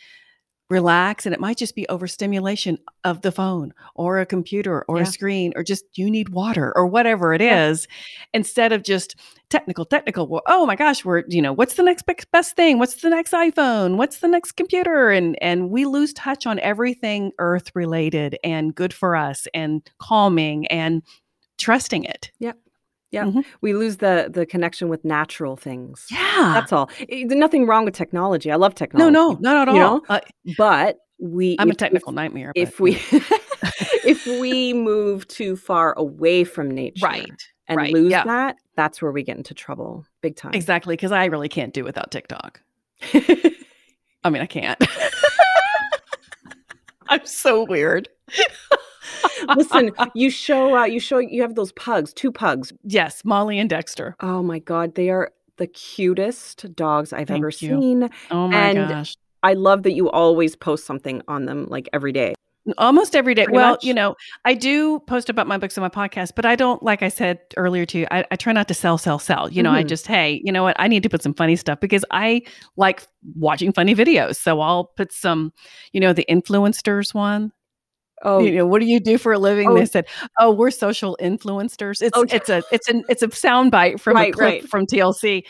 [0.70, 5.02] relax and it might just be overstimulation of the phone or a computer or Yeah.
[5.04, 7.68] a screen or just you need water or whatever it Yeah.
[7.68, 7.86] is
[8.34, 9.16] instead of just
[9.48, 12.78] technical technical well, oh my gosh we're you know what's the next best thing?
[12.78, 13.96] What's the next iphone?
[13.96, 15.10] What's the next computer?
[15.10, 20.66] And and we lose touch on everything earth related and good for us and calming
[20.66, 21.02] and
[21.56, 22.30] trusting it
[23.60, 26.06] We lose the the connection with natural things.
[26.10, 26.88] yeah That's all.
[27.00, 28.50] I- there's nothing wrong with technology.
[28.52, 29.12] I love technology.
[29.12, 29.74] no no, not at all.
[29.74, 30.20] you know, Uh,
[30.56, 32.92] But we i'm a if- if- technical nightmare if but, we
[34.04, 38.22] if we move too far away from nature right and right, lose yeah.
[38.22, 41.82] that that's where we get into trouble big time exactly because i really can't do
[41.82, 42.60] without tiktok
[44.24, 44.78] I mean, I can't.
[47.08, 48.08] I'm so weird.
[49.56, 53.68] Listen you show uh, you show you have those pugs two pugs Yes, Molly and
[53.70, 54.16] Dexter.
[54.20, 57.54] oh my god they are the cutest dogs i've Thank ever you.
[57.80, 59.14] seen Oh my And gosh.
[59.42, 62.34] i love that you always post something on them like every day
[62.76, 63.44] Almost every day.
[63.44, 63.84] Pretty well, much.
[63.84, 67.02] you know, I do post about my books on my podcast, but I don't, like
[67.02, 69.48] I said earlier to you, I, I try not to sell, sell, sell.
[69.50, 69.88] You know, I Mhm.
[69.88, 70.76] just, hey, you know what?
[70.78, 72.42] I need to put some funny stuff because I
[72.76, 74.36] like watching funny videos.
[74.36, 75.50] So I'll put some,
[75.94, 77.52] you know, the influencers one.
[78.22, 79.70] Oh you know, what do you do for a living?
[79.70, 79.74] Oh.
[79.74, 80.06] They said,
[80.38, 84.30] "Oh, we're social influencers." It's Oh, it's a it's an it's a soundbite from a
[84.30, 84.68] clip right.
[84.68, 85.44] from TLC,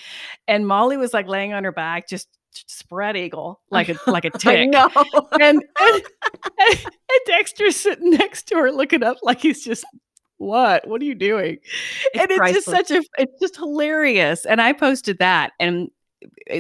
[0.47, 2.29] and Molly was like laying on her back, just
[2.67, 4.91] spread eagle like a like a tick, know
[5.41, 6.03] and, and
[6.59, 9.85] and Dexter's sitting next to her, looking up like he's just.
[10.41, 10.87] What?
[10.87, 11.59] What are you doing?
[12.15, 14.47] It's and it's just such a, it's just hilarious.
[14.47, 15.89] And I posted that and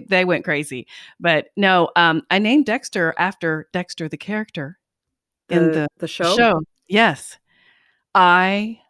[0.09, 0.88] they went crazy.
[1.21, 4.77] But no, um, I named Dexter after Dexter, the character
[5.48, 6.62] in the the show, show.
[6.88, 7.38] Yes.
[8.14, 8.80] I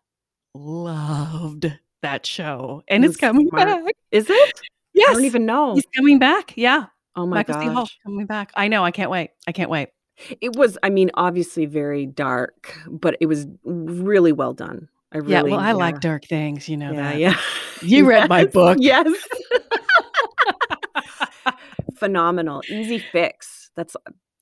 [0.55, 2.83] loved that show.
[2.89, 3.85] And It it's coming smart.
[3.85, 3.95] back.
[4.11, 4.61] is it
[4.95, 5.11] Yes.
[5.11, 6.53] i don't even know He's coming back.
[6.57, 6.87] Yeah.
[7.17, 7.57] oh my god.
[7.57, 7.75] Michael C.
[7.75, 8.53] Hall coming back.
[8.55, 8.85] I know.
[8.85, 9.31] I can't wait.
[9.47, 9.91] I can't wait.
[10.41, 14.89] It was, I mean, obviously very dark, but it was really well done.
[15.13, 15.43] I really, yeah.
[15.43, 16.69] Well, I like dark things.
[16.69, 17.19] You know yeah, that.
[17.19, 17.41] yeah.
[17.83, 18.79] You read my book.
[18.81, 19.07] Yes.
[21.97, 22.63] Phenomenal.
[22.69, 23.71] Easy fix.
[23.77, 23.97] That's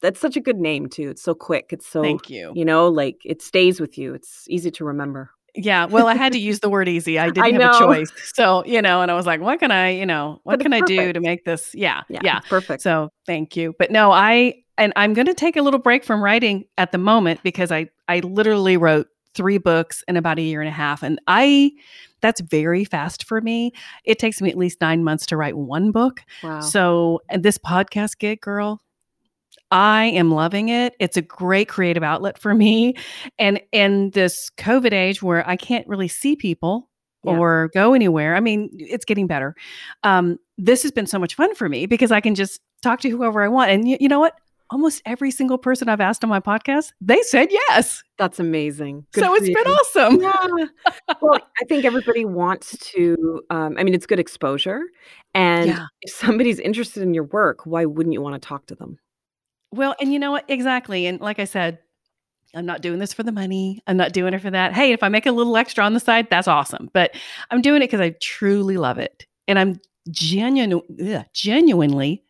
[0.06, 1.10] that's such a good name too.
[1.10, 1.66] It's so quick.
[1.70, 2.52] It's so Thank you.
[2.54, 4.14] you know, like it stays with you.
[4.14, 5.30] It's easy to remember.
[5.56, 5.86] Yeah.
[5.86, 7.18] Well, I had to use the word easy.
[7.18, 8.12] I didn't I have a choice.
[8.34, 10.80] So, you know, and I was like, what can I, you know, what can I
[10.80, 11.74] do to make this?
[11.74, 12.02] Yeah.
[12.08, 12.20] Yeah.
[12.22, 12.38] Yeah.
[12.40, 12.82] Perfect.
[12.82, 13.74] So thank you.
[13.76, 16.98] But no, I and I'm going to take a little break from writing at the
[16.98, 21.02] moment because I I literally wrote three books in about a year and a half,
[21.02, 21.72] and I
[22.20, 23.72] that's very fast for me.
[24.04, 26.20] It takes me at least nine months to write one book.
[26.42, 26.60] wow.
[26.60, 28.80] So and this podcast gig, girl.
[29.70, 30.94] I am loving it.
[31.00, 32.94] It's a great creative outlet for me.
[33.38, 36.88] And in this COVID age where I can't really see people
[37.24, 37.36] Yeah.
[37.38, 39.54] or go anywhere, I mean, it's getting better.
[40.04, 43.10] Um, this has been so much fun for me because I can just talk to
[43.10, 43.70] whoever I want.
[43.70, 44.34] And you, you know what?
[44.70, 48.02] Almost every single person I've asked on my podcast, they said yes.
[48.18, 49.06] That's amazing.
[49.12, 49.54] Good so it's you.
[49.54, 50.22] been awesome.
[50.22, 50.66] Yeah.
[51.20, 53.42] well, I think everybody wants to.
[53.50, 54.80] Um, I mean, it's good exposure,
[55.34, 55.86] and Yeah.
[56.02, 58.98] if somebody's interested in your work, why wouldn't you want to talk to them?
[59.76, 60.44] Well, and you know what?
[60.48, 61.06] Exactly.
[61.06, 61.78] And like I said,
[62.54, 63.82] I'm not doing this for the money.
[63.86, 64.72] I'm not doing it for that.
[64.72, 66.88] Hey, if I make a little extra on the side, that's awesome.
[66.94, 67.14] But
[67.50, 69.26] I'm doing it because I truly love it.
[69.46, 70.80] And I'm genuine,
[71.14, 72.22] ugh, genuinely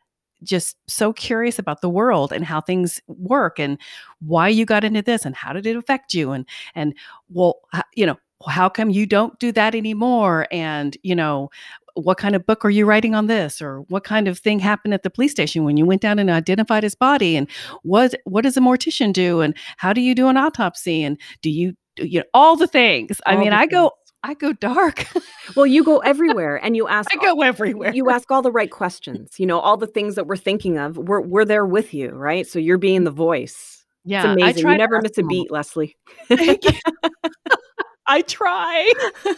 [0.43, 3.79] just so curious about the world and how things work and
[4.21, 6.95] why you got into this and how did it affect you and and
[7.31, 7.61] well
[7.95, 11.49] you know how come you don't do that anymore and you know
[11.97, 14.95] what kind of book are you writing on this or what kind of thing happened
[14.95, 17.49] at the police station when you went down and identified his body and
[17.83, 21.51] what what does a mortician do and how do you do an autopsy and do
[21.51, 23.91] you you know all the things i mean i go
[24.23, 25.07] i go dark
[25.55, 27.09] Well, you go everywhere, and you ask.
[27.13, 29.39] i go everywhere You ask all the right questions.
[29.39, 30.99] You know, all the things that we're thinking of.
[30.99, 32.47] We're we're there with you, right?
[32.47, 33.85] So you're being the voice.
[34.05, 34.59] yeah It's amazing.
[34.59, 35.29] i try You never miss a all.
[35.29, 35.97] beat, Leslie.
[38.07, 38.93] I try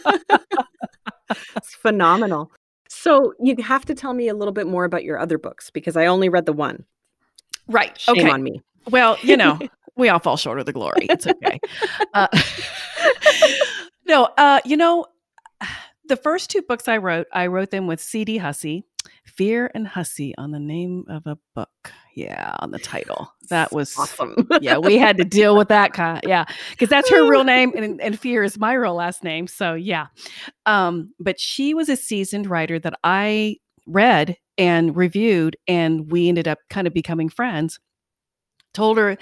[1.55, 2.51] It's phenomenal.
[2.89, 5.95] So you have to tell me a little bit more about your other books because
[5.95, 6.85] I only read the one.
[7.67, 8.61] right Shame okay on me.
[8.89, 9.59] Well, you know,
[9.95, 11.05] we all fall short of the glory.
[11.09, 11.59] It's okay.
[12.13, 12.27] uh,
[14.07, 15.05] no, uh, you know,
[16.05, 18.37] the first two books I wrote, I wrote them with C.D.
[18.37, 18.85] Hussey,
[19.25, 21.91] Fear and Hussey on the name of a book.
[22.15, 23.33] Yeah, on the title.
[23.49, 24.47] That was awesome.
[24.61, 26.21] yeah, we had to deal with that kind.
[26.25, 29.47] Yeah, because that's her real name, and, and Fear is my real last name.
[29.47, 30.07] So yeah,
[30.65, 36.47] um, but she was a seasoned writer that I read and reviewed, and we ended
[36.47, 37.79] up kind of becoming friends
[38.73, 39.17] told her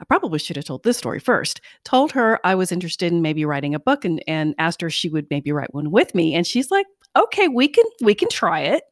[0.00, 3.44] i probably should have told this story first told her i was interested in maybe
[3.44, 6.34] writing a book and, and asked her if she would maybe write one with me
[6.34, 8.84] and she's like okay we can we can try it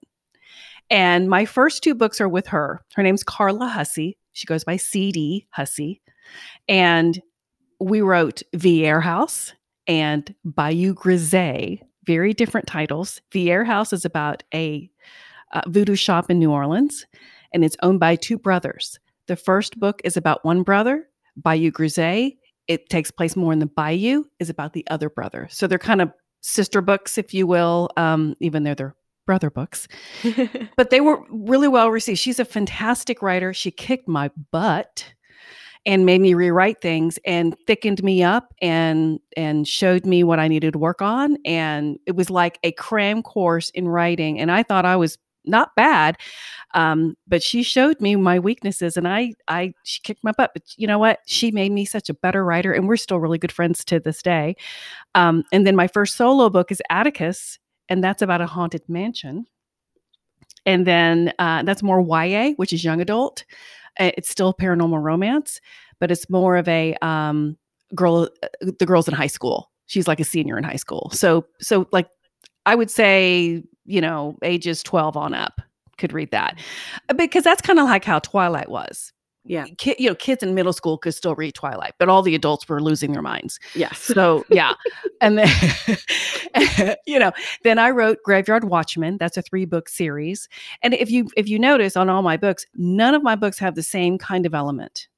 [0.91, 4.77] and my first two books are with her her name's carla hussey she goes by
[4.77, 6.01] cd hussey
[6.69, 7.21] and
[7.81, 9.53] we wrote Vieire House
[9.87, 13.21] and Bayou Grisé, very different titles.
[13.33, 14.91] Vieire House is about a
[15.53, 17.07] uh, voodoo shop in New Orleans,
[17.53, 18.99] and it's owned by two brothers.
[19.27, 22.37] The first book is about one brother, Bayou Grisé.
[22.67, 25.49] It takes place more in the bayou, is about the other brother.
[25.51, 28.97] So they're kind of sister books, if you will, um, even though they're
[29.29, 29.87] brother books.
[30.77, 32.19] but they were really well received.
[32.19, 33.53] She's a fantastic writer.
[33.53, 35.13] She kicked my butt
[35.85, 40.49] and made me rewrite things and thickened me up and and showed me what I
[40.49, 44.63] needed to work on and it was like a cram course in writing and I
[44.63, 46.17] thought I was not bad.
[46.75, 50.63] Um, but she showed me my weaknesses and I, I, she kicked my butt, but
[50.77, 51.21] you know what?
[51.27, 54.23] She made me such a better writer and we're still really good friends to this
[54.23, 54.57] day.
[55.15, 59.47] Um, and then my first solo book is Atticus, and that's about a haunted mansion.
[60.67, 63.45] And then uh, that's more YA, which is young adult.
[63.99, 65.61] Uh, it's still paranormal romance,
[65.99, 67.57] but it's more of a um,
[67.95, 68.29] girl.
[68.43, 68.49] Uh,
[68.79, 69.71] the girls in high school.
[69.87, 71.11] She's like a senior in high school.
[71.15, 72.09] So, so like
[72.67, 75.61] I would say you know, ages 12 on up
[75.97, 76.59] could read that.
[77.17, 79.13] Because that's kind of like how Twilight was.
[79.49, 79.67] Yeah.
[79.79, 82.69] Ki- you know, kids in middle school could still read Twilight, but all the adults
[82.69, 83.59] were losing their minds.
[83.75, 83.99] Yes.
[83.99, 84.75] So, yeah.
[85.21, 87.33] and then you know,
[87.65, 89.17] then I wrote Graveyard Watchman.
[89.19, 90.49] That's a three-book series.
[90.83, 93.75] And if you if you notice on all my books, none of my books have
[93.75, 95.09] the same kind of element.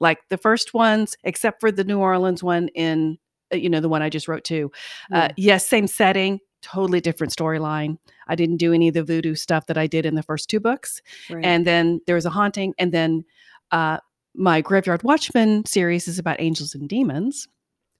[0.00, 3.18] Like the first ones except for the New Orleans one in
[3.52, 4.70] uh, you know, the one I just wrote too.
[5.12, 7.98] Uh, yes, same setting, totally different storyline.
[8.26, 10.60] I didn't do any of the voodoo stuff that I did in the first two
[10.60, 11.00] books.
[11.30, 11.44] Right.
[11.44, 12.74] And then there was a haunting.
[12.78, 13.24] And then
[13.72, 13.98] uh,
[14.34, 17.48] my Graveyard Watchman series is about angels and demons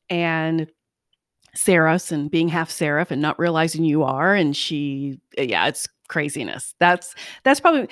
[0.09, 0.71] and
[1.55, 4.35] Seraphs and being half seraph and not realizing you are.
[4.35, 6.75] And she, yeah, it's craziness.
[6.79, 7.89] That's, that's probably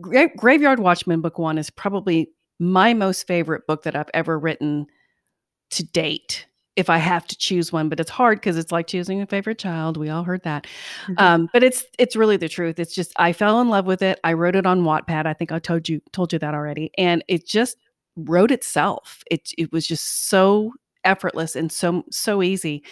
[0.00, 4.86] Gra- Graveyard Watchman book one is probably my most favorite book that I've ever written
[5.70, 9.20] to date if I have to choose one, but it's hard because it's like choosing
[9.20, 9.96] a favorite child.
[9.96, 10.66] We all heard that.
[11.06, 11.14] Mm-hmm.
[11.18, 12.78] Um, but it's it's really the truth.
[12.78, 14.20] It's just I fell in love with it.
[14.24, 15.26] I wrote it on Wattpad.
[15.26, 16.90] I think I told you told you that already.
[16.96, 17.76] And it just
[18.16, 19.22] wrote itself.
[19.30, 20.72] It it was just so
[21.04, 22.82] effortless and so so easy.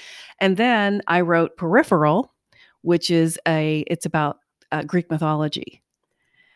[0.41, 2.33] And then I wrote Peripheral,
[2.83, 4.39] which is a it's about
[4.73, 5.83] uh, Greek mythology.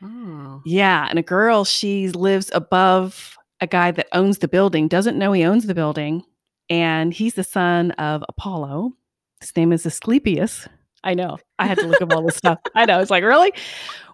[0.03, 0.61] Oh.
[0.65, 5.31] Yeah, and a girl she lives above a guy that owns the building, doesn't know
[5.33, 6.25] he owns the building
[6.69, 8.93] and he's the son of Apollo.
[9.41, 10.69] His name is Asclepius.
[11.05, 11.39] I know.
[11.59, 12.59] I had to look up all this stuff.
[12.75, 13.01] I know.
[13.01, 13.53] It's like, really?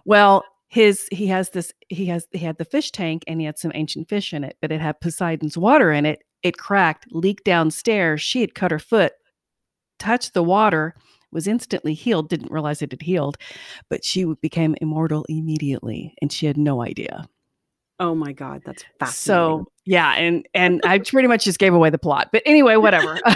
[0.05, 3.57] Well, his he has this he has he had the fish tank and he had
[3.57, 6.23] some ancient fish in it, but it had Poseidon's water in it.
[6.43, 8.21] It cracked, leaked downstairs.
[8.21, 9.13] She had cut her foot,
[9.97, 10.95] touched the water,
[11.31, 13.37] was instantly healed, didn't realize it had healed,
[13.89, 17.27] but she became immortal immediately and she had no idea.
[17.99, 19.65] Oh my god, that's fascinating.
[19.65, 22.29] So yeah, and and I pretty much just gave away the plot.
[22.31, 23.19] But anyway, whatever.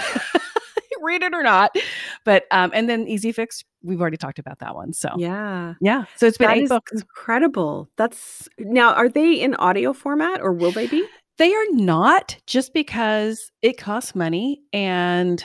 [1.02, 1.76] Read it or not.
[2.24, 4.94] But um, and then Easy Fix, we've already talked about that one.
[4.94, 6.06] So yeah, yeah.
[6.16, 6.94] So it's been that eight books.
[6.94, 7.90] Incredible.
[7.98, 8.94] That's now.
[8.94, 11.06] Are they in audio format or will they be?
[11.40, 15.44] They are not, just because it costs money, and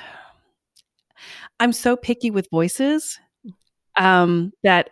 [1.59, 3.19] I'm so picky with voices
[3.97, 4.91] um, that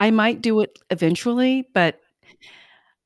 [0.00, 2.00] I might do it eventually, but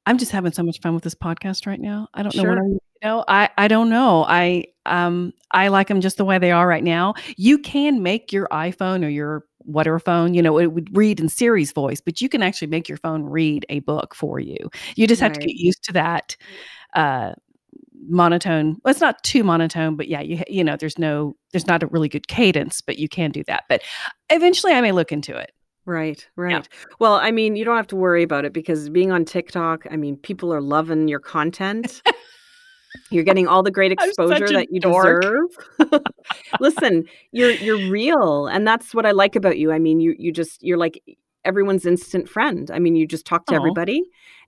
[0.07, 2.09] I'm just having so much fun with this podcast right now.
[2.15, 4.25] I don't know what you know, I I don't know.
[4.27, 7.15] I um I like them just the way they are right now.
[7.37, 11.29] You can make your iPhone or your whatever phone, you know, it would read in
[11.29, 14.57] Siri's voice, but you can actually make your phone read a book for you.
[14.97, 16.37] You just have to get used to that
[16.95, 17.35] uh
[18.09, 18.77] monotone.
[18.85, 21.87] Well, it's not too monotone, but yeah, you you know, there's no there's not a
[21.87, 23.65] really good cadence, but you can do that.
[23.69, 23.83] But
[24.31, 25.53] eventually I may look into it.
[25.85, 26.53] Right, right.
[26.53, 26.63] Yeah.
[27.01, 29.97] Well, I mean, you don't have to worry about it because being on TikTok, I
[29.97, 32.03] mean, people are loving your content.
[33.11, 35.23] You're getting all the great exposure that you dork.
[35.23, 36.03] deserve.
[36.61, 39.73] Listen, you're you're real, and that's what I like about you.
[39.73, 41.03] I mean, you you just you're like
[41.45, 42.71] everyone's instant friend.
[42.71, 43.57] I mean, you just talk to Aww.
[43.57, 44.03] everybody,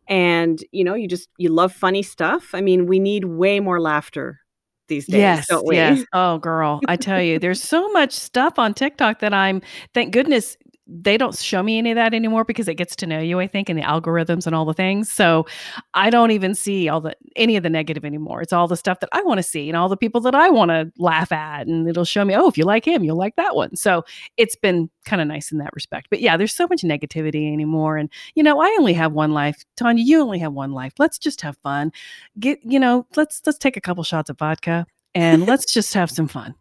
[0.09, 2.51] and you know, you just you love funny stuff.
[2.55, 4.41] I mean, we need way more laughter
[4.89, 5.77] these days, Yes, don't we?
[5.77, 6.05] yes.
[6.13, 9.63] Oh, girl, I tell you, there's so much stuff on TikTok that I'm
[9.95, 10.57] thank goodness
[10.87, 13.47] they don't show me any of that anymore because it gets to know you, I
[13.47, 15.11] think, and the algorithms and all the things.
[15.11, 15.47] So
[15.95, 18.43] I don't even see all the any of the negative anymore.
[18.43, 20.51] It's all the stuff that I want to see and all the people that I
[20.51, 21.67] want to laugh at.
[21.67, 23.77] And it'll show me, oh, if you like him, you'll like that one.
[23.77, 24.05] So
[24.37, 26.09] it's been kind of nice in that respect.
[26.11, 27.97] But yeah, there's so much negativity anymore.
[27.97, 29.65] And you know, I only have one life.
[29.77, 30.93] Tanya, you only have one life.
[30.99, 31.93] Let's just have fun.
[32.39, 36.11] Get, you know, let's let's take a couple shots of vodka and let's just have
[36.11, 36.55] some fun.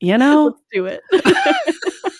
[0.00, 0.46] You know?
[0.46, 1.02] Let's do it.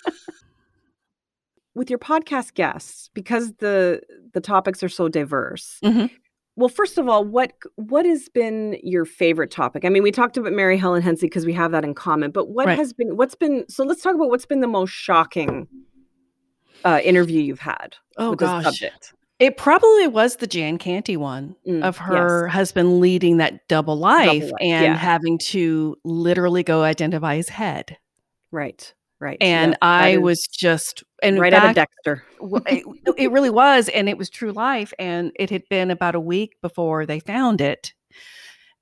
[1.73, 4.01] With your podcast guests, because the
[4.33, 5.79] the topics are so diverse.
[5.83, 6.09] Mhm.
[6.57, 9.85] Well, first of all, what what has been your favorite topic?
[9.85, 12.49] I mean, we talked about Mary Helen Hensley because we have that in common, but
[12.49, 12.77] what Right.
[12.77, 15.67] has been what's been so let's talk about what's been the most shocking
[16.83, 18.63] uh, interview you've had Oh with this gosh.
[18.65, 19.13] subject.
[19.39, 22.07] It probably was the Jan Canty one Mm, of yes.
[22.07, 24.95] her husband leading that double life life, and yeah.
[24.95, 27.97] having to literally go identify his head.
[28.51, 28.93] Right.
[29.21, 29.37] Right.
[29.39, 32.23] And yeah, I is was just and right out of Dexter.
[32.65, 32.83] it,
[33.17, 36.55] it really was and it was true life and it had been about a week
[36.63, 37.93] before they found it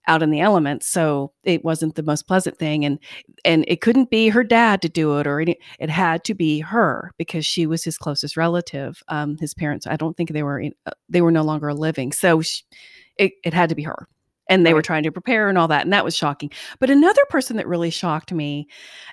[0.07, 2.99] out in the elements so it wasn't the most pleasant thing and
[3.43, 6.61] and it couldn't be her dad to do it or any it had to be
[6.61, 10.59] her because she was his closest relative um his parents i don't think they were
[10.59, 12.63] in, uh, they were no longer living so she,
[13.17, 14.07] it, it had to be her
[14.49, 16.51] and they were trying to prepare and all that and that was shocking.
[16.79, 18.67] But another person that really shocked me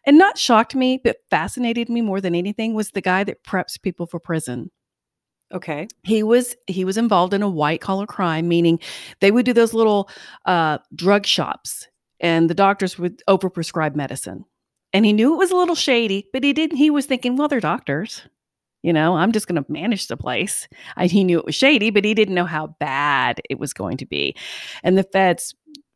[0.05, 3.80] and not shocked me but fascinated me more than anything was the guy that preps
[3.80, 4.70] people for prison.
[5.55, 5.87] Okay.
[6.03, 8.80] he was he was involved in a white collar crime meaning
[9.20, 10.11] they would do those little
[10.45, 11.87] uh, drug shops
[12.18, 14.45] and the doctors would overprescribe medicine.
[14.93, 17.47] And he knew it was a little shady but he didn't he was thinking well
[17.47, 18.22] they're doctors
[18.87, 21.91] you know i'm just going to manage the place I, he knew it was shady
[21.91, 24.34] but he didn't know how bad it was going to be
[24.84, 25.55] and the feds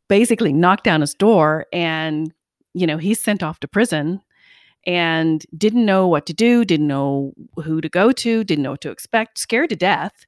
[0.09, 2.33] basically knocked down his door and
[2.73, 4.21] you know he's sent off to prison
[4.85, 7.33] and didn't know what to do, didn't know
[7.63, 10.25] who to go to, didn't know what to expect, scared to death.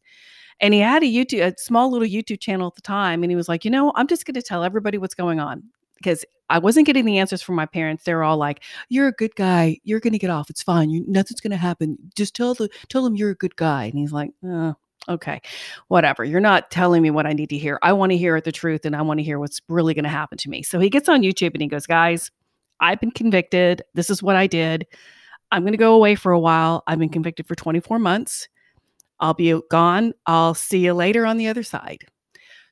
[0.60, 3.24] And he had a YouTube, a small little YouTube channel at the time.
[3.24, 5.64] And he was like, you know, I'm just going to tell everybody what's going on
[6.04, 8.04] because I wasn't getting the answers from my parents.
[8.04, 9.80] They're all like, "You're a good guy.
[9.84, 10.50] You're to get off.
[10.50, 10.90] It's fine.
[10.90, 11.98] You, nothing's to happen.
[12.16, 14.74] Just tell the tell them you're a good guy." And he's like, uh,
[15.10, 15.42] "Okay,
[15.88, 16.24] whatever.
[16.24, 17.80] You're not telling me what I need to hear.
[17.82, 20.38] I want to hear the truth, and I want to hear what's really to happen
[20.40, 22.30] to me." So he gets on YouTube and he goes, "Guys,
[22.80, 23.84] I've been convicted.
[23.94, 24.86] This is what I did.
[25.52, 26.84] I'm to go away for a while.
[26.88, 28.50] I've been convicted for 24 months.
[29.20, 30.14] I'll be gone.
[30.26, 32.06] I'll see you later on the other side.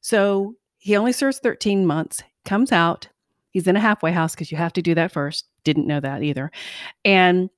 [0.01, 3.07] So he only serves 13 months, comes out.
[3.51, 5.45] He's in a halfway house because you have to do that first.
[5.63, 6.51] Didn't know that either.
[7.05, 7.49] And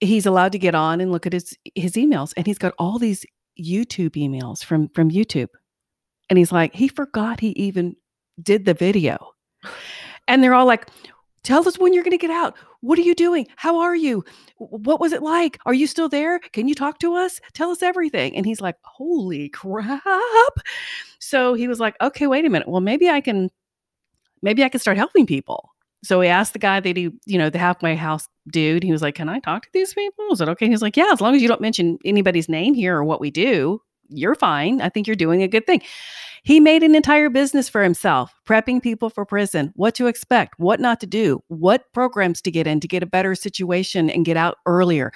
[0.00, 2.32] he's allowed to get on and look at his his emails.
[2.36, 3.24] And he's got all these
[3.60, 5.48] YouTube emails from from YouTube.
[6.28, 7.96] And he's like, he forgot he even
[8.42, 9.32] did the video.
[10.28, 10.88] And they're all like,
[11.46, 12.56] Tell us when you're going to get out.
[12.80, 13.46] What are you doing?
[13.54, 14.24] How are you?
[14.56, 15.58] What was it like?
[15.64, 16.40] Are you still there?
[16.40, 17.40] Can you talk to us?
[17.54, 18.34] Tell us everything.
[18.36, 20.02] And he's like, Holy crap.
[21.20, 22.66] So he was like, Okay, wait a minute.
[22.68, 23.50] Well, maybe I can,
[24.46, 25.72] maybe I can start helping people.
[26.04, 29.02] So he asked the guy that he, you know, the halfway house dude, he was
[29.02, 30.26] like, Can I talk to these people?
[30.30, 30.68] Is it okay?
[30.68, 33.30] He's like, Yeah, as long as you don't mention anybody's name here or what we
[33.30, 34.80] do, you're fine.
[34.80, 35.82] I think you're doing a good thing.
[36.44, 40.78] He made an entire business for himself, prepping people for prison, what to expect, what
[40.78, 44.36] not to do, what programs to get in to get a better situation and get
[44.36, 45.10] out earlier,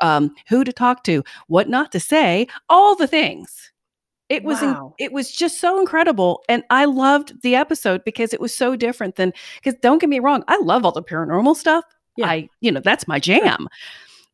[0.00, 3.71] um, who to talk to, what not to say, all the things.
[4.32, 4.94] It was Wow.
[4.98, 9.16] it was just so incredible, and I loved the episode because it was so different
[9.16, 9.32] than.
[9.62, 11.84] Because don't get me wrong, I love all the paranormal stuff.
[12.16, 12.26] Yeah.
[12.28, 13.68] I you know that's my jam,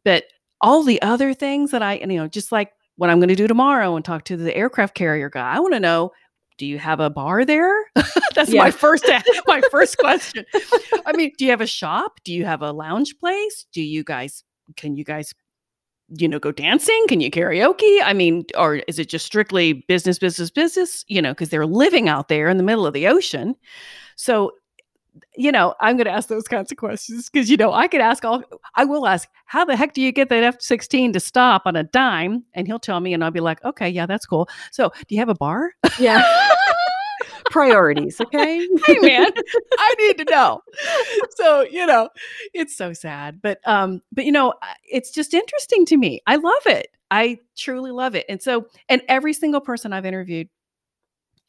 [0.05, 0.25] but
[0.61, 3.47] all the other things that I you know just like what I'm going to do
[3.47, 5.53] tomorrow and talk to the aircraft carrier guy.
[5.55, 6.13] I want to know
[6.59, 7.73] do you have a bar there?
[8.35, 8.63] That's Yeah.
[8.63, 9.05] my first
[9.47, 10.45] my first question.
[11.07, 12.19] I mean, do you have a shop?
[12.25, 13.67] Do you have a lounge place?
[13.73, 14.43] Do you guys
[14.77, 15.33] can you guys
[16.11, 17.05] you know go dancing?
[17.09, 18.01] Can you karaoke?
[18.03, 22.09] I mean, or is it just strictly business business business, you know, because they're living
[22.09, 23.55] out there in the middle of the ocean.
[24.17, 24.53] So
[25.37, 28.01] you know, I'm going to ask those kinds of questions because, you know, I could
[28.01, 28.43] ask all,
[28.75, 31.77] I will ask, how the heck do you get that F 16 to stop on
[31.77, 32.45] a dime?
[32.55, 34.49] And he'll tell me, and I'll be like, okay, yeah, that's cool.
[34.73, 35.73] So, do you have a bar?
[35.99, 36.23] Yeah.
[37.51, 38.67] Priorities, okay?
[38.87, 39.31] hey, man,
[39.79, 40.61] I need to know.
[41.37, 42.09] So, you know,
[42.53, 43.41] it's so sad.
[43.43, 46.21] But, um, but, you know, it's just interesting to me.
[46.27, 46.89] I love it.
[47.11, 48.27] I truly love it.
[48.29, 50.49] And so, and every single person I've interviewed,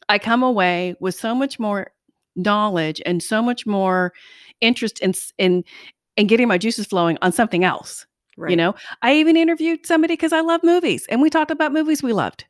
[0.08, 1.92] I come away with so much more
[2.36, 4.14] knowledge and so much more
[4.62, 5.64] interest in in
[6.18, 8.06] in getting my juices flowing on something else.
[8.38, 8.52] Right.
[8.52, 12.02] You know, I even interviewed somebody because I love movies, and we talked about movies
[12.02, 12.46] we loved.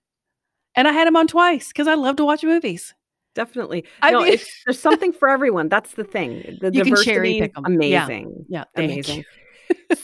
[0.75, 2.93] And I had him on twice because I love to watch movies.
[3.35, 3.85] Definitely.
[4.01, 5.69] I no, mean- there's something for everyone.
[5.69, 6.57] That's the thing.
[6.61, 7.81] The You can cherry pick 'em.
[7.81, 8.05] Yeah.
[8.05, 8.45] amazing.
[8.49, 9.23] Yeah, Amazing.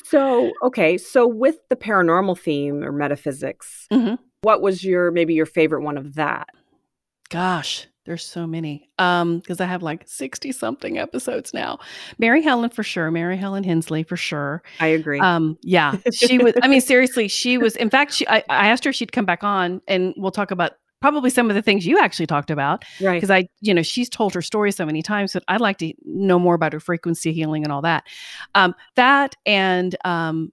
[0.05, 0.97] so, okay.
[0.97, 4.19] So, with the paranormal theme or metaphysics, Mhm.
[4.41, 6.49] what was your maybe your favorite one of that?
[7.29, 8.89] Gosh, there's so many.
[8.99, 11.79] Um, because I have like 60 something episodes now.
[12.19, 13.09] Mary Helen for sure.
[13.09, 14.61] Mary Helen Hensley for sure.
[14.79, 15.19] I agree.
[15.19, 16.53] Um, yeah, she was.
[16.61, 17.75] I mean, seriously, she was.
[17.75, 18.27] In fact, she.
[18.27, 21.49] I, I asked her if she'd come back on, and we'll talk about probably some
[21.49, 23.15] of the things you actually talked about right.
[23.15, 25.93] because I, you know, she's told her story so many times that I'd like to
[26.05, 28.03] know more about her frequency healing and all that.
[28.55, 30.51] Um, that and um,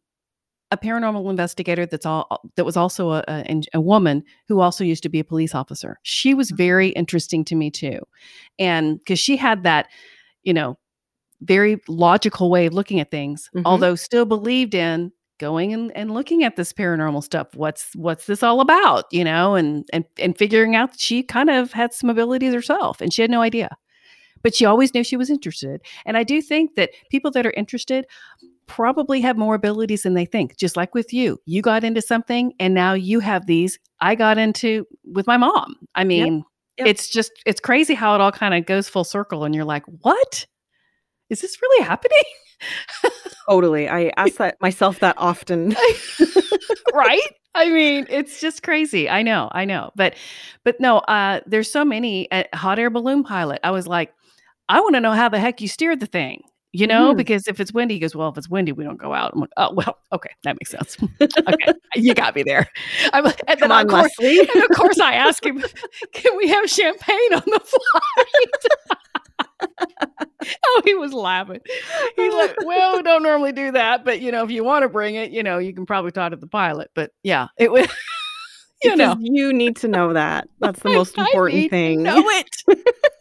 [0.70, 5.02] a paranormal investigator that's all that was also a, a a woman who also used
[5.02, 5.98] to be a police officer.
[6.02, 8.00] She was very interesting to me too,
[8.58, 9.88] and because she had that,
[10.42, 10.78] you know,
[11.42, 13.62] very logical way of looking at things, Mhm.
[13.66, 15.12] although still believed in
[15.42, 19.56] going and, and looking at this paranormal stuff what's what's this all about you know
[19.56, 23.20] and and and figuring out that she kind of had some abilities herself and she
[23.22, 23.68] had no idea.
[24.42, 25.80] But she always knew she was interested.
[26.06, 28.06] And i do think that people that are interested
[28.66, 30.56] probably have more abilities than they think.
[30.56, 33.78] Just like with you you got into something and now you have these.
[34.00, 35.74] I got into with my mom.
[35.96, 36.44] I mean
[36.78, 36.86] Yep.
[36.88, 39.84] it's just it's crazy how it all kind of goes full circle and you're like
[40.06, 40.46] what?
[41.30, 42.24] Is this really happening
[43.48, 43.88] Totally.
[43.88, 45.74] I ask that myself that often.
[46.94, 47.20] right
[47.54, 50.14] i mean it's just crazy i know i know but
[50.64, 54.12] but no uh there's so many uh, hot air balloon pilot i was like
[54.68, 57.16] i want to know how the heck you steered the thing you know Mhm.
[57.18, 59.40] because if it's windy he goes well if it's windy we don't go out i'm
[59.40, 62.68] like oh well okay that makes sense okay you got me there
[63.12, 64.40] I'm, and then on, of course, Leslie.
[64.40, 65.62] and of course i ask him
[66.12, 68.98] can we have champagne on the flight
[70.66, 71.60] oh he was laughing
[72.16, 74.88] he's like well we don't normally do that but you know if you want to
[74.88, 77.86] bring it you know you can probably talk to the pilot but yeah it was
[78.82, 80.48] you know you need to know that.
[80.58, 82.02] That's the most I important need to thing.
[82.02, 82.48] know it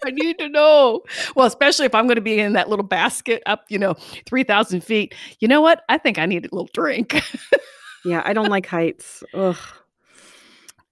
[0.03, 1.01] i need to know
[1.35, 3.93] well especially if i'm going to be in that little basket up you know
[4.25, 7.21] 3000 feet you know what i think i need a little drink
[8.03, 9.23] Yeah, I don't like heights.
[9.35, 9.55] Ugh.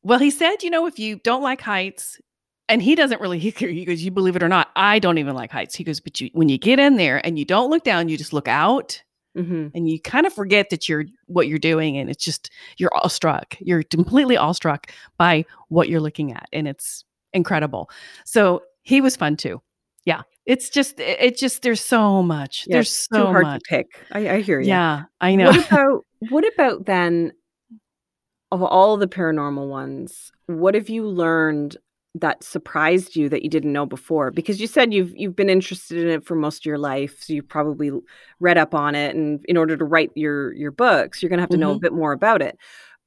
[0.04, 2.20] well he said you know if you don't like heights
[2.70, 5.36] and he doesn't really he, he goes you believe it or not i don't even
[5.36, 5.76] like heights.
[5.76, 8.18] He goes but you when you get in there and you don't look down you
[8.18, 9.04] just look out
[9.36, 12.90] hmm and you kind of forget that you're what you're doing and it's just you're
[12.96, 13.56] awestruck.
[13.60, 17.90] You're completely awestruck by what you're looking at and it's incredible.
[18.26, 19.62] So he was fun too.
[20.04, 20.22] Yeah.
[20.48, 23.62] It's just it it just there's so much Yeah, there's so hard much.
[23.62, 23.88] to pick.
[24.12, 24.68] I, I hear you.
[24.70, 25.52] yeah i know.
[25.52, 27.34] What about what about then
[28.52, 31.78] of all the paranormal ones, what have you learned
[32.22, 34.32] that surprised you that you didn't know before?
[34.32, 37.34] Because you said you've you've been interested in it for most of your life, so
[37.34, 37.92] you probably
[38.40, 41.44] read up on it and in order to write your your books, you're going to
[41.44, 41.82] have to know a Mhm.
[41.82, 42.58] bit more about it.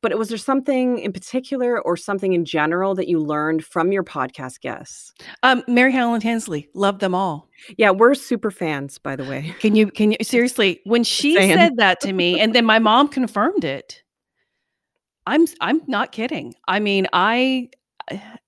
[0.02, 4.02] But was there something in particular or something in general that you learned from your
[4.02, 5.12] podcast guests?
[5.44, 7.48] um mary helen hensley love them all
[7.78, 9.54] Yeah, we're super fans, by the way.
[9.60, 11.56] can you can you seriously when she saying.
[11.56, 14.02] said that to me and then my mom confirmed it
[15.26, 17.68] i'm i'm not kidding i mean i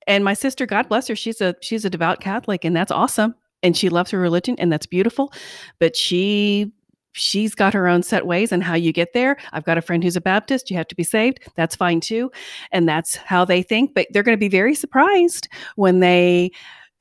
[0.07, 3.34] and my sister god bless her she's a she's a devout catholic and that's awesome.
[3.62, 5.32] And she loves her religion and that's beautiful.
[5.78, 6.72] But she
[7.12, 9.36] she's got her own set ways and how you get there.
[9.52, 11.40] I've got a friend who's a baptist you have to be saved.
[11.57, 12.30] That's fine too.
[12.72, 13.94] And that's how they think.
[13.94, 16.50] But they're going to be very surprised when they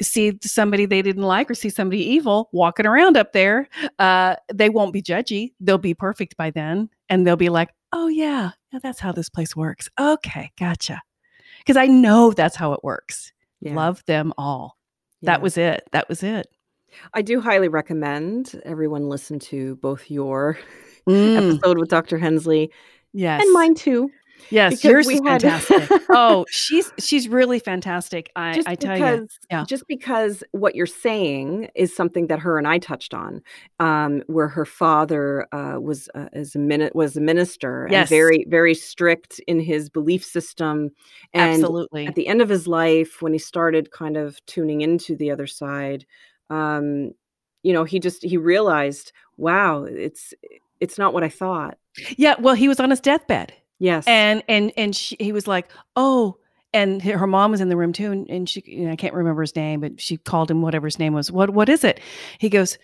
[0.01, 3.67] see somebody they didn't like or see somebody evil walking around up there.
[3.99, 5.53] Uh they won't be judgy.
[5.59, 6.89] They'll be perfect by then.
[7.09, 8.51] And they'll be like oh yeah
[8.81, 9.89] that's how this place works.
[9.99, 11.01] Okay gotcha
[11.65, 13.31] because i know that's how it works.
[13.61, 14.77] Yeah, love them all.
[15.21, 15.87] That was it.
[15.93, 16.47] That was it.
[17.13, 20.57] I do highly recommend everyone listen to both your
[21.07, 22.17] Mm, episode with Dr.
[22.17, 22.71] Hensley
[23.11, 23.41] yes.
[23.43, 24.09] and mine too.
[24.49, 29.47] Yes because yours fantastic oh she's she's really fantastic i just i tell because, you
[29.51, 29.65] yeah.
[29.67, 33.41] just because what you're saying is something that her and I touched on,
[33.79, 38.09] um, where her father uh, was uh, is a minute was a minister and Yes.
[38.09, 40.89] very very strict in his belief system,
[41.33, 45.15] and absolutely at the end of his life, when he started kind of tuning into
[45.15, 46.05] the other side,
[46.49, 47.11] um,
[47.63, 50.33] you know, he just he realized, wow, it's
[50.79, 51.77] it's not what I thought.
[52.17, 55.69] yeah well he was on his deathbed Yes, and and and she, he was like
[55.95, 56.37] oh
[56.73, 59.13] and her mom was in the room too and, and she you know, i can't
[59.13, 61.31] remember his name but she called him whatever his name was.
[61.31, 61.99] What what is it?
[62.39, 62.77] He goes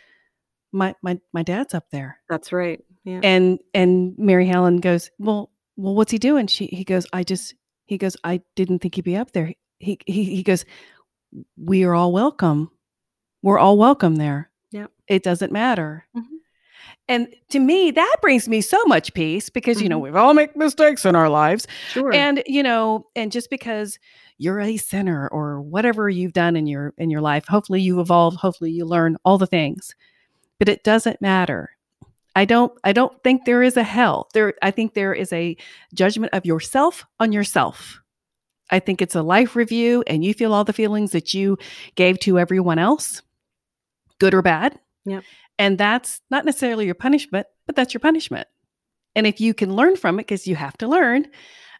[0.71, 2.19] my my my dad's up there.
[2.29, 2.79] That's right.
[3.05, 6.47] Yeah, and and mary helen goes well well what's he doing?
[6.47, 9.53] She he goes i just he goes i didn't think he'd be up there.
[9.79, 10.65] He he, he goes
[11.57, 12.71] we are all welcome.
[13.41, 14.49] We're all welcome there.
[14.71, 14.87] Yeah.
[15.07, 16.05] it doesn't matter.
[16.15, 16.23] Mhm.
[17.07, 20.03] And to me that brings me so much peace because you know Mhm.
[20.03, 22.13] we've all make mistakes in our lives sure.
[22.13, 23.97] and you know and just because
[24.37, 27.45] you're a sinner or whatever you've done in your in your life.
[27.47, 29.95] Hopefully you evolve, hopefully you learn all the things.
[30.59, 31.71] But it doesn't matter.
[32.35, 34.29] I don't I don't think there is a hell.
[34.33, 35.57] There I think there is a
[35.93, 37.99] judgment of yourself on yourself.
[38.71, 41.57] I think it's a life review and you feel all the feelings that you
[41.95, 43.21] gave to everyone else,
[44.19, 44.79] good or bad.
[45.05, 45.23] Yep.
[45.59, 48.47] And that's not necessarily your punishment, but that's your punishment.
[49.13, 51.27] And if you can learn from it, because you have to learn,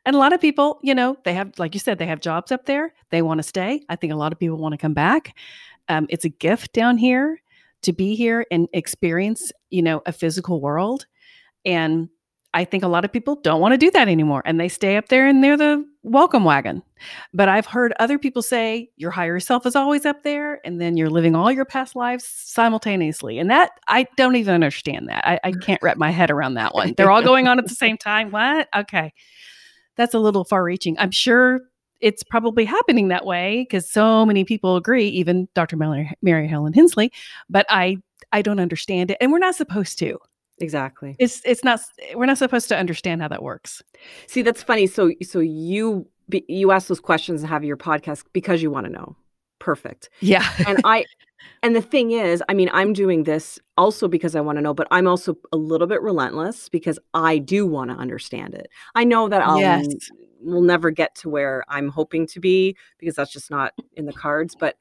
[0.05, 2.51] and a lot of people, you know, they have, like you said, they have jobs
[2.51, 2.93] up there.
[3.09, 3.84] They want to stay.
[3.89, 5.36] I think a lot of people want to come back.
[5.88, 7.41] Um, it's a gift down here
[7.84, 11.05] to be here and experience, you know, a physical world.
[11.65, 12.09] And
[12.53, 14.97] I think a lot of people don't want to do that anymore and they stay
[14.97, 16.82] up there and they're the welcome wagon.
[17.34, 20.97] But I've heard other people say your higher self is always up there and then
[20.97, 23.39] you're living all your past lives simultaneously.
[23.39, 25.26] And that I don't even understand that.
[25.28, 26.93] I, I can't wrap my head around that one.
[26.95, 28.32] They're all going on at the same time.
[28.32, 28.68] What?
[28.76, 29.14] Okay.
[29.97, 30.97] That's a little far reaching.
[30.97, 31.62] I'm sure
[32.00, 35.76] it's probably happening that way because so many people agree, even Dr.
[35.76, 37.12] Mary, Mary Helen Hensley,
[37.50, 37.97] but I
[38.32, 39.18] I don't understand it.
[39.20, 40.18] And we're not supposed to.
[40.60, 41.16] Exactly.
[41.20, 41.80] It's it's not
[42.16, 43.82] we're not supposed to understand how that works.
[44.28, 44.88] See, that's funny.
[44.88, 46.07] So so you
[46.47, 49.16] you ask those questions and have your podcast because you want to know.
[49.60, 50.10] Perfect.
[50.22, 50.47] Yeah.
[50.68, 51.05] and I
[51.64, 54.74] and the thing is, I mean, I'm doing this also because I want to know,
[54.74, 58.70] but I'm also a little bit relentless because I do want to understand it.
[58.95, 59.88] I know that I'll Yes.
[60.41, 64.14] will never get to where I'm hoping to be because that's just not in the
[64.14, 64.78] cards, but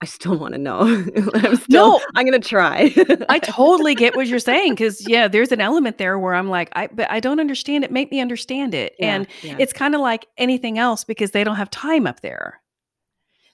[0.00, 0.80] I still want to know.
[1.34, 2.00] I'm still No.
[2.14, 2.92] I'm going to try.
[3.28, 6.68] I totally get what you're saying because yeah, there's an element there where I'm like,
[6.74, 7.90] I but I don't understand it.
[7.92, 8.94] Make me understand it.
[8.98, 9.56] Yeah, and yeah.
[9.58, 12.60] it's kind of like anything else because they don't have time up there.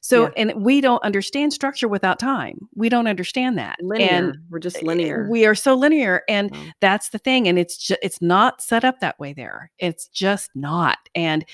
[0.03, 0.31] So Yeah.
[0.39, 2.59] and we don't understand structure without time.
[2.75, 3.77] We don't understand that.
[3.83, 4.09] linear.
[4.11, 5.29] And We're just eh, linear.
[5.31, 6.63] we are so linear and Wow.
[6.81, 9.71] that's the thing and it's just it's not set up that way there.
[9.79, 10.99] It's just not.
[11.15, 11.45] And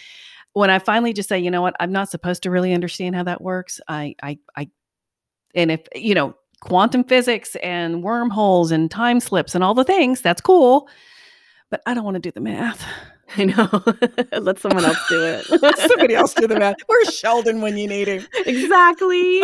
[0.56, 3.24] when I finally just say, you know what, I'm not supposed to really understand how
[3.24, 3.78] that works.
[3.88, 4.70] I I I
[5.54, 10.22] and if you know quantum physics and wormholes and time slips and all the things,
[10.22, 10.88] that's cool.
[11.70, 12.82] But I don't want to do the math.
[13.36, 13.68] I know.
[14.40, 15.50] Let someone else do it.
[15.62, 16.76] Let somebody else do the math.
[16.86, 18.26] Where's Sheldon when you need him?
[18.46, 19.42] exactly.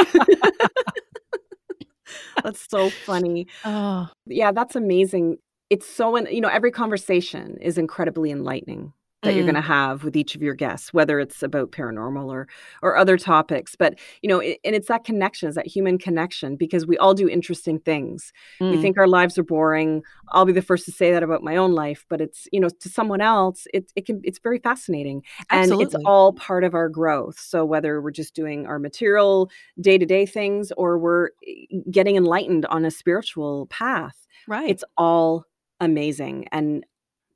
[2.43, 3.49] that's so funny.
[3.67, 5.37] Oh, Yeah, that's amazing.
[5.69, 9.53] It's so, you know, every conversation is incredibly enlightening that you're Mm.
[9.53, 12.49] going to have with each of your guests, whether it's about paranormal or
[12.83, 13.77] or other topics.
[13.77, 17.15] But you know, it, and it's that connection, is that human connection, because we all
[17.15, 18.33] do interesting things.
[18.61, 18.83] We mm.
[18.83, 20.03] think our lives are boring.
[20.31, 22.69] I'll be the first to say that about my own life, but it's you know,
[22.69, 26.89] to someone else, it it can it's very fascinating, and it's all part of our
[26.89, 27.39] growth.
[27.39, 29.51] So whether we're just doing our material
[29.81, 34.69] day to day things or we're eh, getting enlightened on a spiritual path, right.
[34.69, 35.45] it's all
[35.81, 36.85] amazing and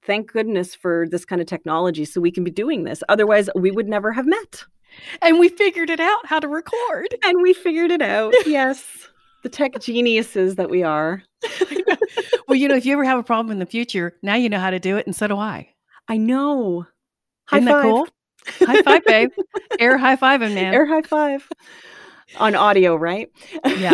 [0.07, 3.71] thank goodness for this kind of technology so we can be doing this otherwise we
[3.71, 4.65] would never have met
[5.21, 7.15] and we figured it out how to record.
[7.25, 9.09] and we figured it out yes
[9.43, 11.23] the tech geniuses that we are
[12.49, 14.59] well, you know, if you ever have a problem in the future, now you know
[14.59, 15.69] how to do it, and so do I.
[16.09, 16.87] i know
[17.45, 18.09] high Isn't that five cool?
[18.67, 19.31] High five, babe.
[19.79, 20.73] Air high fiving, man.
[20.75, 21.47] air high five
[22.39, 23.31] on audio right
[23.65, 23.93] Yeah.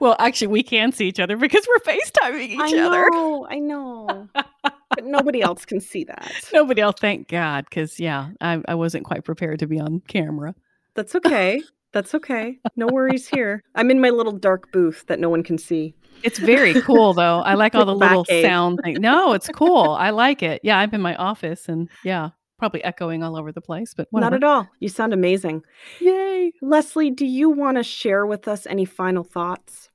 [0.00, 3.08] well, actually, we can see each other because we're FaceTiming each I other.
[3.10, 4.28] know, I know
[4.62, 9.04] but nobody else can see that Nobody else, thank God, because yeah, I, I wasn't
[9.04, 10.54] quite prepared to be on camera.
[10.94, 15.30] that's okay that's okay no worries here i'm in my little dark booth that no
[15.30, 17.40] one can see It's very cool, though.
[17.40, 18.42] I like all the little Batcave.
[18.42, 18.98] sound things.
[18.98, 19.90] No, it's cool.
[19.92, 20.60] I like it.
[20.64, 24.34] Yeah, I'm in my office, and yeah, probably echoing all over the place, but not
[24.34, 25.62] at all you sound amazing
[26.00, 26.52] Yay!
[26.60, 29.90] Leslie, do you want to share with us any final thoughts?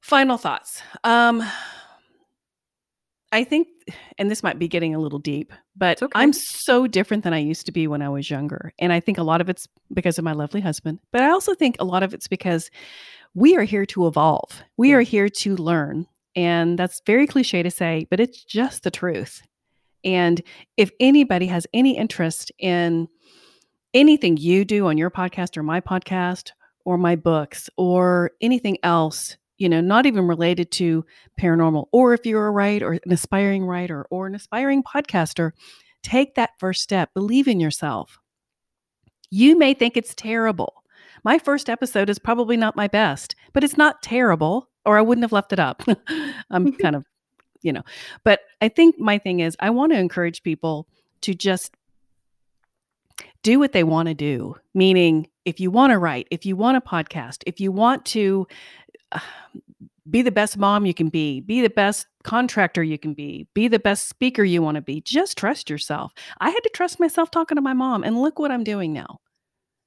[0.00, 0.82] Final thoughts.
[1.04, 1.42] Um,
[3.34, 3.66] I think,
[4.16, 6.12] and this might be getting a little deep, but okay.
[6.14, 8.72] I'm so different than I used to be when I was younger.
[8.78, 11.52] And I think a lot of it's because of my lovely husband, but I also
[11.54, 12.70] think a lot of it's because
[13.34, 14.62] we are here to evolve.
[14.76, 14.96] We Yeah.
[14.96, 16.06] are here to learn.
[16.36, 19.42] And that's very cliche to say, but it's just the truth.
[20.04, 20.40] And
[20.76, 23.08] if anybody has any interest in
[23.92, 26.52] anything you do on your podcast or my podcast
[26.84, 31.04] or my books or anything else, you know, not even related to
[31.40, 35.52] paranormal, or if you're a writer or an aspiring writer or an aspiring podcaster,
[36.02, 37.14] take that first step.
[37.14, 38.18] Believe in yourself.
[39.30, 40.84] You may think it's terrible.
[41.24, 45.24] My first episode is probably not my best, but it's not terrible, or I wouldn't
[45.24, 45.82] have left it up.
[46.50, 46.76] I'm mm-hmm.
[46.82, 47.04] kind of,
[47.62, 47.82] you know,
[48.24, 50.86] but I think my thing is I want to encourage people
[51.22, 51.74] to just
[53.42, 54.56] do what they want to do.
[54.74, 58.46] Meaning, if you want to write, if you want a podcast, if you want to
[60.10, 63.68] be the best mom you can be, be the best contractor you can be, be
[63.68, 65.00] the best speaker you want to be.
[65.00, 66.12] Just trust yourself.
[66.40, 69.20] I had to trust myself talking to my mom, and look what I'm doing now.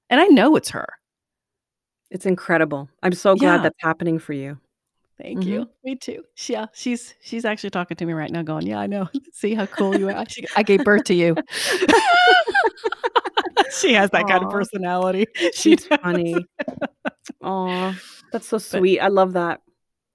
[0.09, 0.87] And I know it's her.
[2.09, 2.89] It's incredible.
[3.03, 3.63] I'm so glad Yeah.
[3.63, 4.57] that's happening for you.
[5.21, 5.45] Thank Mhm.
[5.47, 5.69] you.
[5.83, 6.23] Me too.
[6.47, 9.09] Yeah, she's she's actually talking to me right now, going, "Yeah, I know.
[9.33, 10.25] See how cool you are.
[10.55, 11.35] I gave birth to you."
[13.71, 15.25] she has that kind of personality.
[15.53, 16.45] She's funny.
[17.47, 17.95] Aw,
[18.31, 18.99] that's so sweet.
[18.99, 19.61] I love that.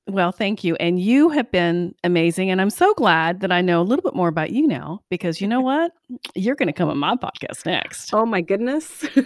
[0.08, 0.74] Well, thank you.
[0.76, 2.50] And you have been amazing.
[2.50, 5.40] And I'm so glad that I know a little bit more about you now because
[5.40, 5.92] you know what?
[6.34, 8.12] You're going to come on my podcast next.
[8.12, 9.06] Oh my goodness.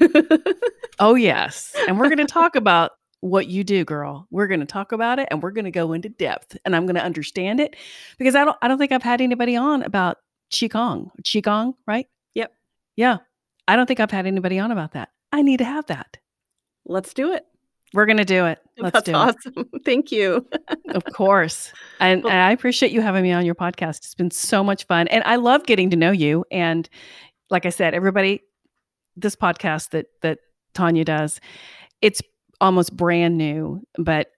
[0.98, 1.74] Oh, yes.
[1.86, 4.26] And we're going to talk about what you do, girl.
[4.30, 6.86] We're going to talk about it and we're going to go into depth and I'm
[6.86, 7.76] going to understand it
[8.18, 10.18] because I don't I don't think I've had anybody on about
[10.52, 11.10] qigong.
[11.22, 12.06] Qigong, right?
[12.34, 12.52] Yep.
[12.96, 13.18] Yeah.
[13.68, 15.10] I don't think I've had anybody on about that.
[15.32, 16.16] I need to have that.
[16.84, 17.44] Let's do it.
[17.94, 18.58] We're going to do it.
[18.78, 19.14] Let's That's do it.
[19.14, 19.70] awesome.
[19.84, 20.46] Thank you.
[20.90, 21.72] Of course.
[22.00, 23.98] And, Well- and I appreciate you having me on your podcast.
[23.98, 25.08] It's been so much fun.
[25.08, 26.44] And I love getting to know you.
[26.50, 26.88] And
[27.48, 28.42] like I said, everybody,
[29.16, 30.38] this podcast that that
[30.74, 31.40] Tanya does,
[32.02, 32.20] it's
[32.60, 34.28] almost brand new, but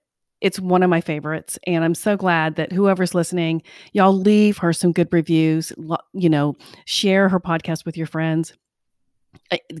[0.41, 1.59] it's one of my favorites.
[1.67, 5.73] And I'm so glad that whoever's listening, y'all leave her some good reviews,
[6.13, 8.53] you know, share her podcast with your friends.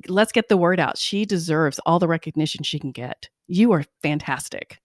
[0.07, 0.97] Let's get the word out.
[0.97, 3.29] She deserves all the recognition she can get.
[3.47, 4.79] You are fantastic.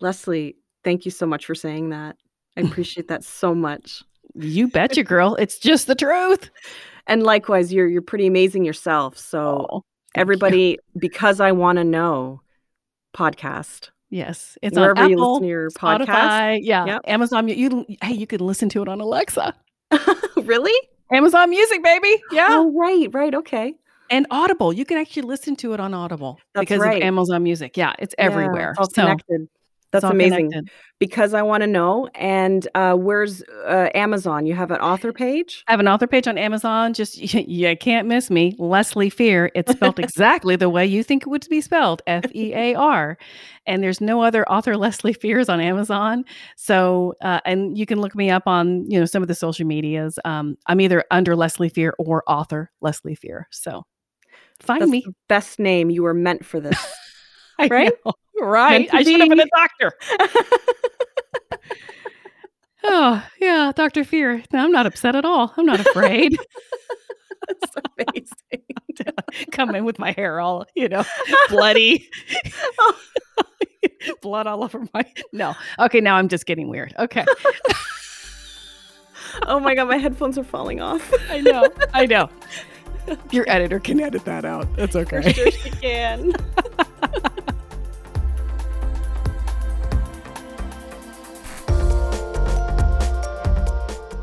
[0.00, 2.16] Leslie, thank you so much for saying that.
[2.56, 4.02] I appreciate that so much.
[4.34, 5.34] You betcha, girl.
[5.36, 6.50] It's just the truth.
[7.06, 9.16] And likewise, you're you're pretty amazing yourself.
[9.18, 9.82] So Oh,
[10.14, 10.20] thank you.
[10.20, 12.40] everybody, because I want to know
[13.16, 13.90] podcast.
[14.10, 16.06] Yes, it's Wherever on you listen to your podcast.
[16.06, 17.02] Spotify, yeah, Yep.
[17.06, 17.48] Amazon.
[17.48, 19.54] You, you hey, you can listen to it on Alexa,
[20.36, 20.88] really?
[21.10, 22.22] Amazon Music, baby.
[22.32, 23.34] Yeah, Oh, right, right.
[23.34, 23.74] Okay.
[24.10, 24.72] And Audible.
[24.72, 26.96] You can actually listen to it on Audible That's because right.
[26.98, 27.76] of Amazon Music.
[27.76, 28.70] Yeah, it's Yeah, everywhere.
[28.70, 29.48] it's all so connected.
[29.92, 30.50] That's amazing.
[30.50, 30.70] connected.
[30.98, 32.08] Because I want to know.
[32.14, 34.44] And uh, where's uh, Amazon?
[34.46, 35.62] You have an author page?
[35.68, 36.92] I have an author page on Amazon.
[36.92, 39.52] Just you can't miss me, Leslie Fear.
[39.54, 43.16] It's spelled exactly the way you think it would be spelled, F E A R.
[43.66, 46.24] And there's no other author Leslie Fears on Amazon.
[46.56, 49.66] So, uh, and you can look me up on you know some of the social
[49.66, 50.18] medias.
[50.24, 53.48] Um, I'm either under Leslie Fear or author Leslie Fear.
[53.50, 53.84] So,
[54.60, 55.02] find That's me.
[55.06, 55.90] the best name.
[55.90, 56.78] You were meant for this.
[57.58, 57.90] Right?
[58.04, 58.86] know, right.
[58.92, 59.44] I should have been be.
[59.44, 59.92] a doctor.
[62.88, 64.44] Oh yeah, Doctor Fear.
[64.52, 65.52] No, I'm not upset at all.
[65.56, 66.38] I'm not afraid.
[67.48, 68.64] That's amazing.
[69.50, 71.04] come in with my hair all, you know,
[71.48, 72.08] bloody,
[74.22, 75.04] blood all over my.
[75.32, 75.54] No.
[75.80, 76.94] Okay, now I'm just getting weird.
[76.98, 77.24] Okay.
[79.46, 81.12] oh my God, my headphones are falling off.
[81.28, 81.68] I know.
[81.92, 82.28] I know.
[83.30, 84.74] Your editor can edit that out.
[84.76, 85.32] That's For okay.
[85.32, 86.32] sure she can.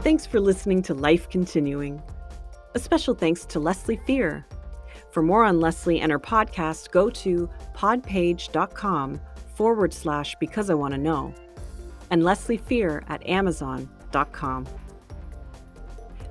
[0.01, 2.01] Thanks for listening to Life Continuing.
[2.75, 4.45] A special thanks to Leslie Fear.
[5.11, 9.21] For more on Leslie and her podcast, go to podpage.com
[9.55, 11.33] forward slash because I want to know
[12.09, 14.67] and Leslie Fear at amazon.com.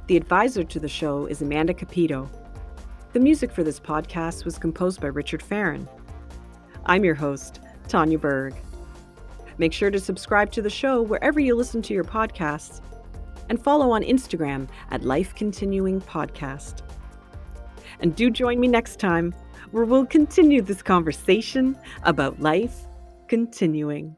[0.07, 2.29] The advisor to the show is Amanda Capito.
[3.13, 5.87] The music for this podcast was composed by Richard Farron.
[6.87, 8.55] I'm your host, Tanya Berg.
[9.59, 12.81] Make sure to subscribe to the show wherever you listen to your podcasts
[13.51, 16.81] and follow on Instagram at Life Continuing Podcast.
[18.01, 19.35] And do join me next time
[19.73, 22.87] where we'll continue this conversation about life
[23.29, 24.17] continuing.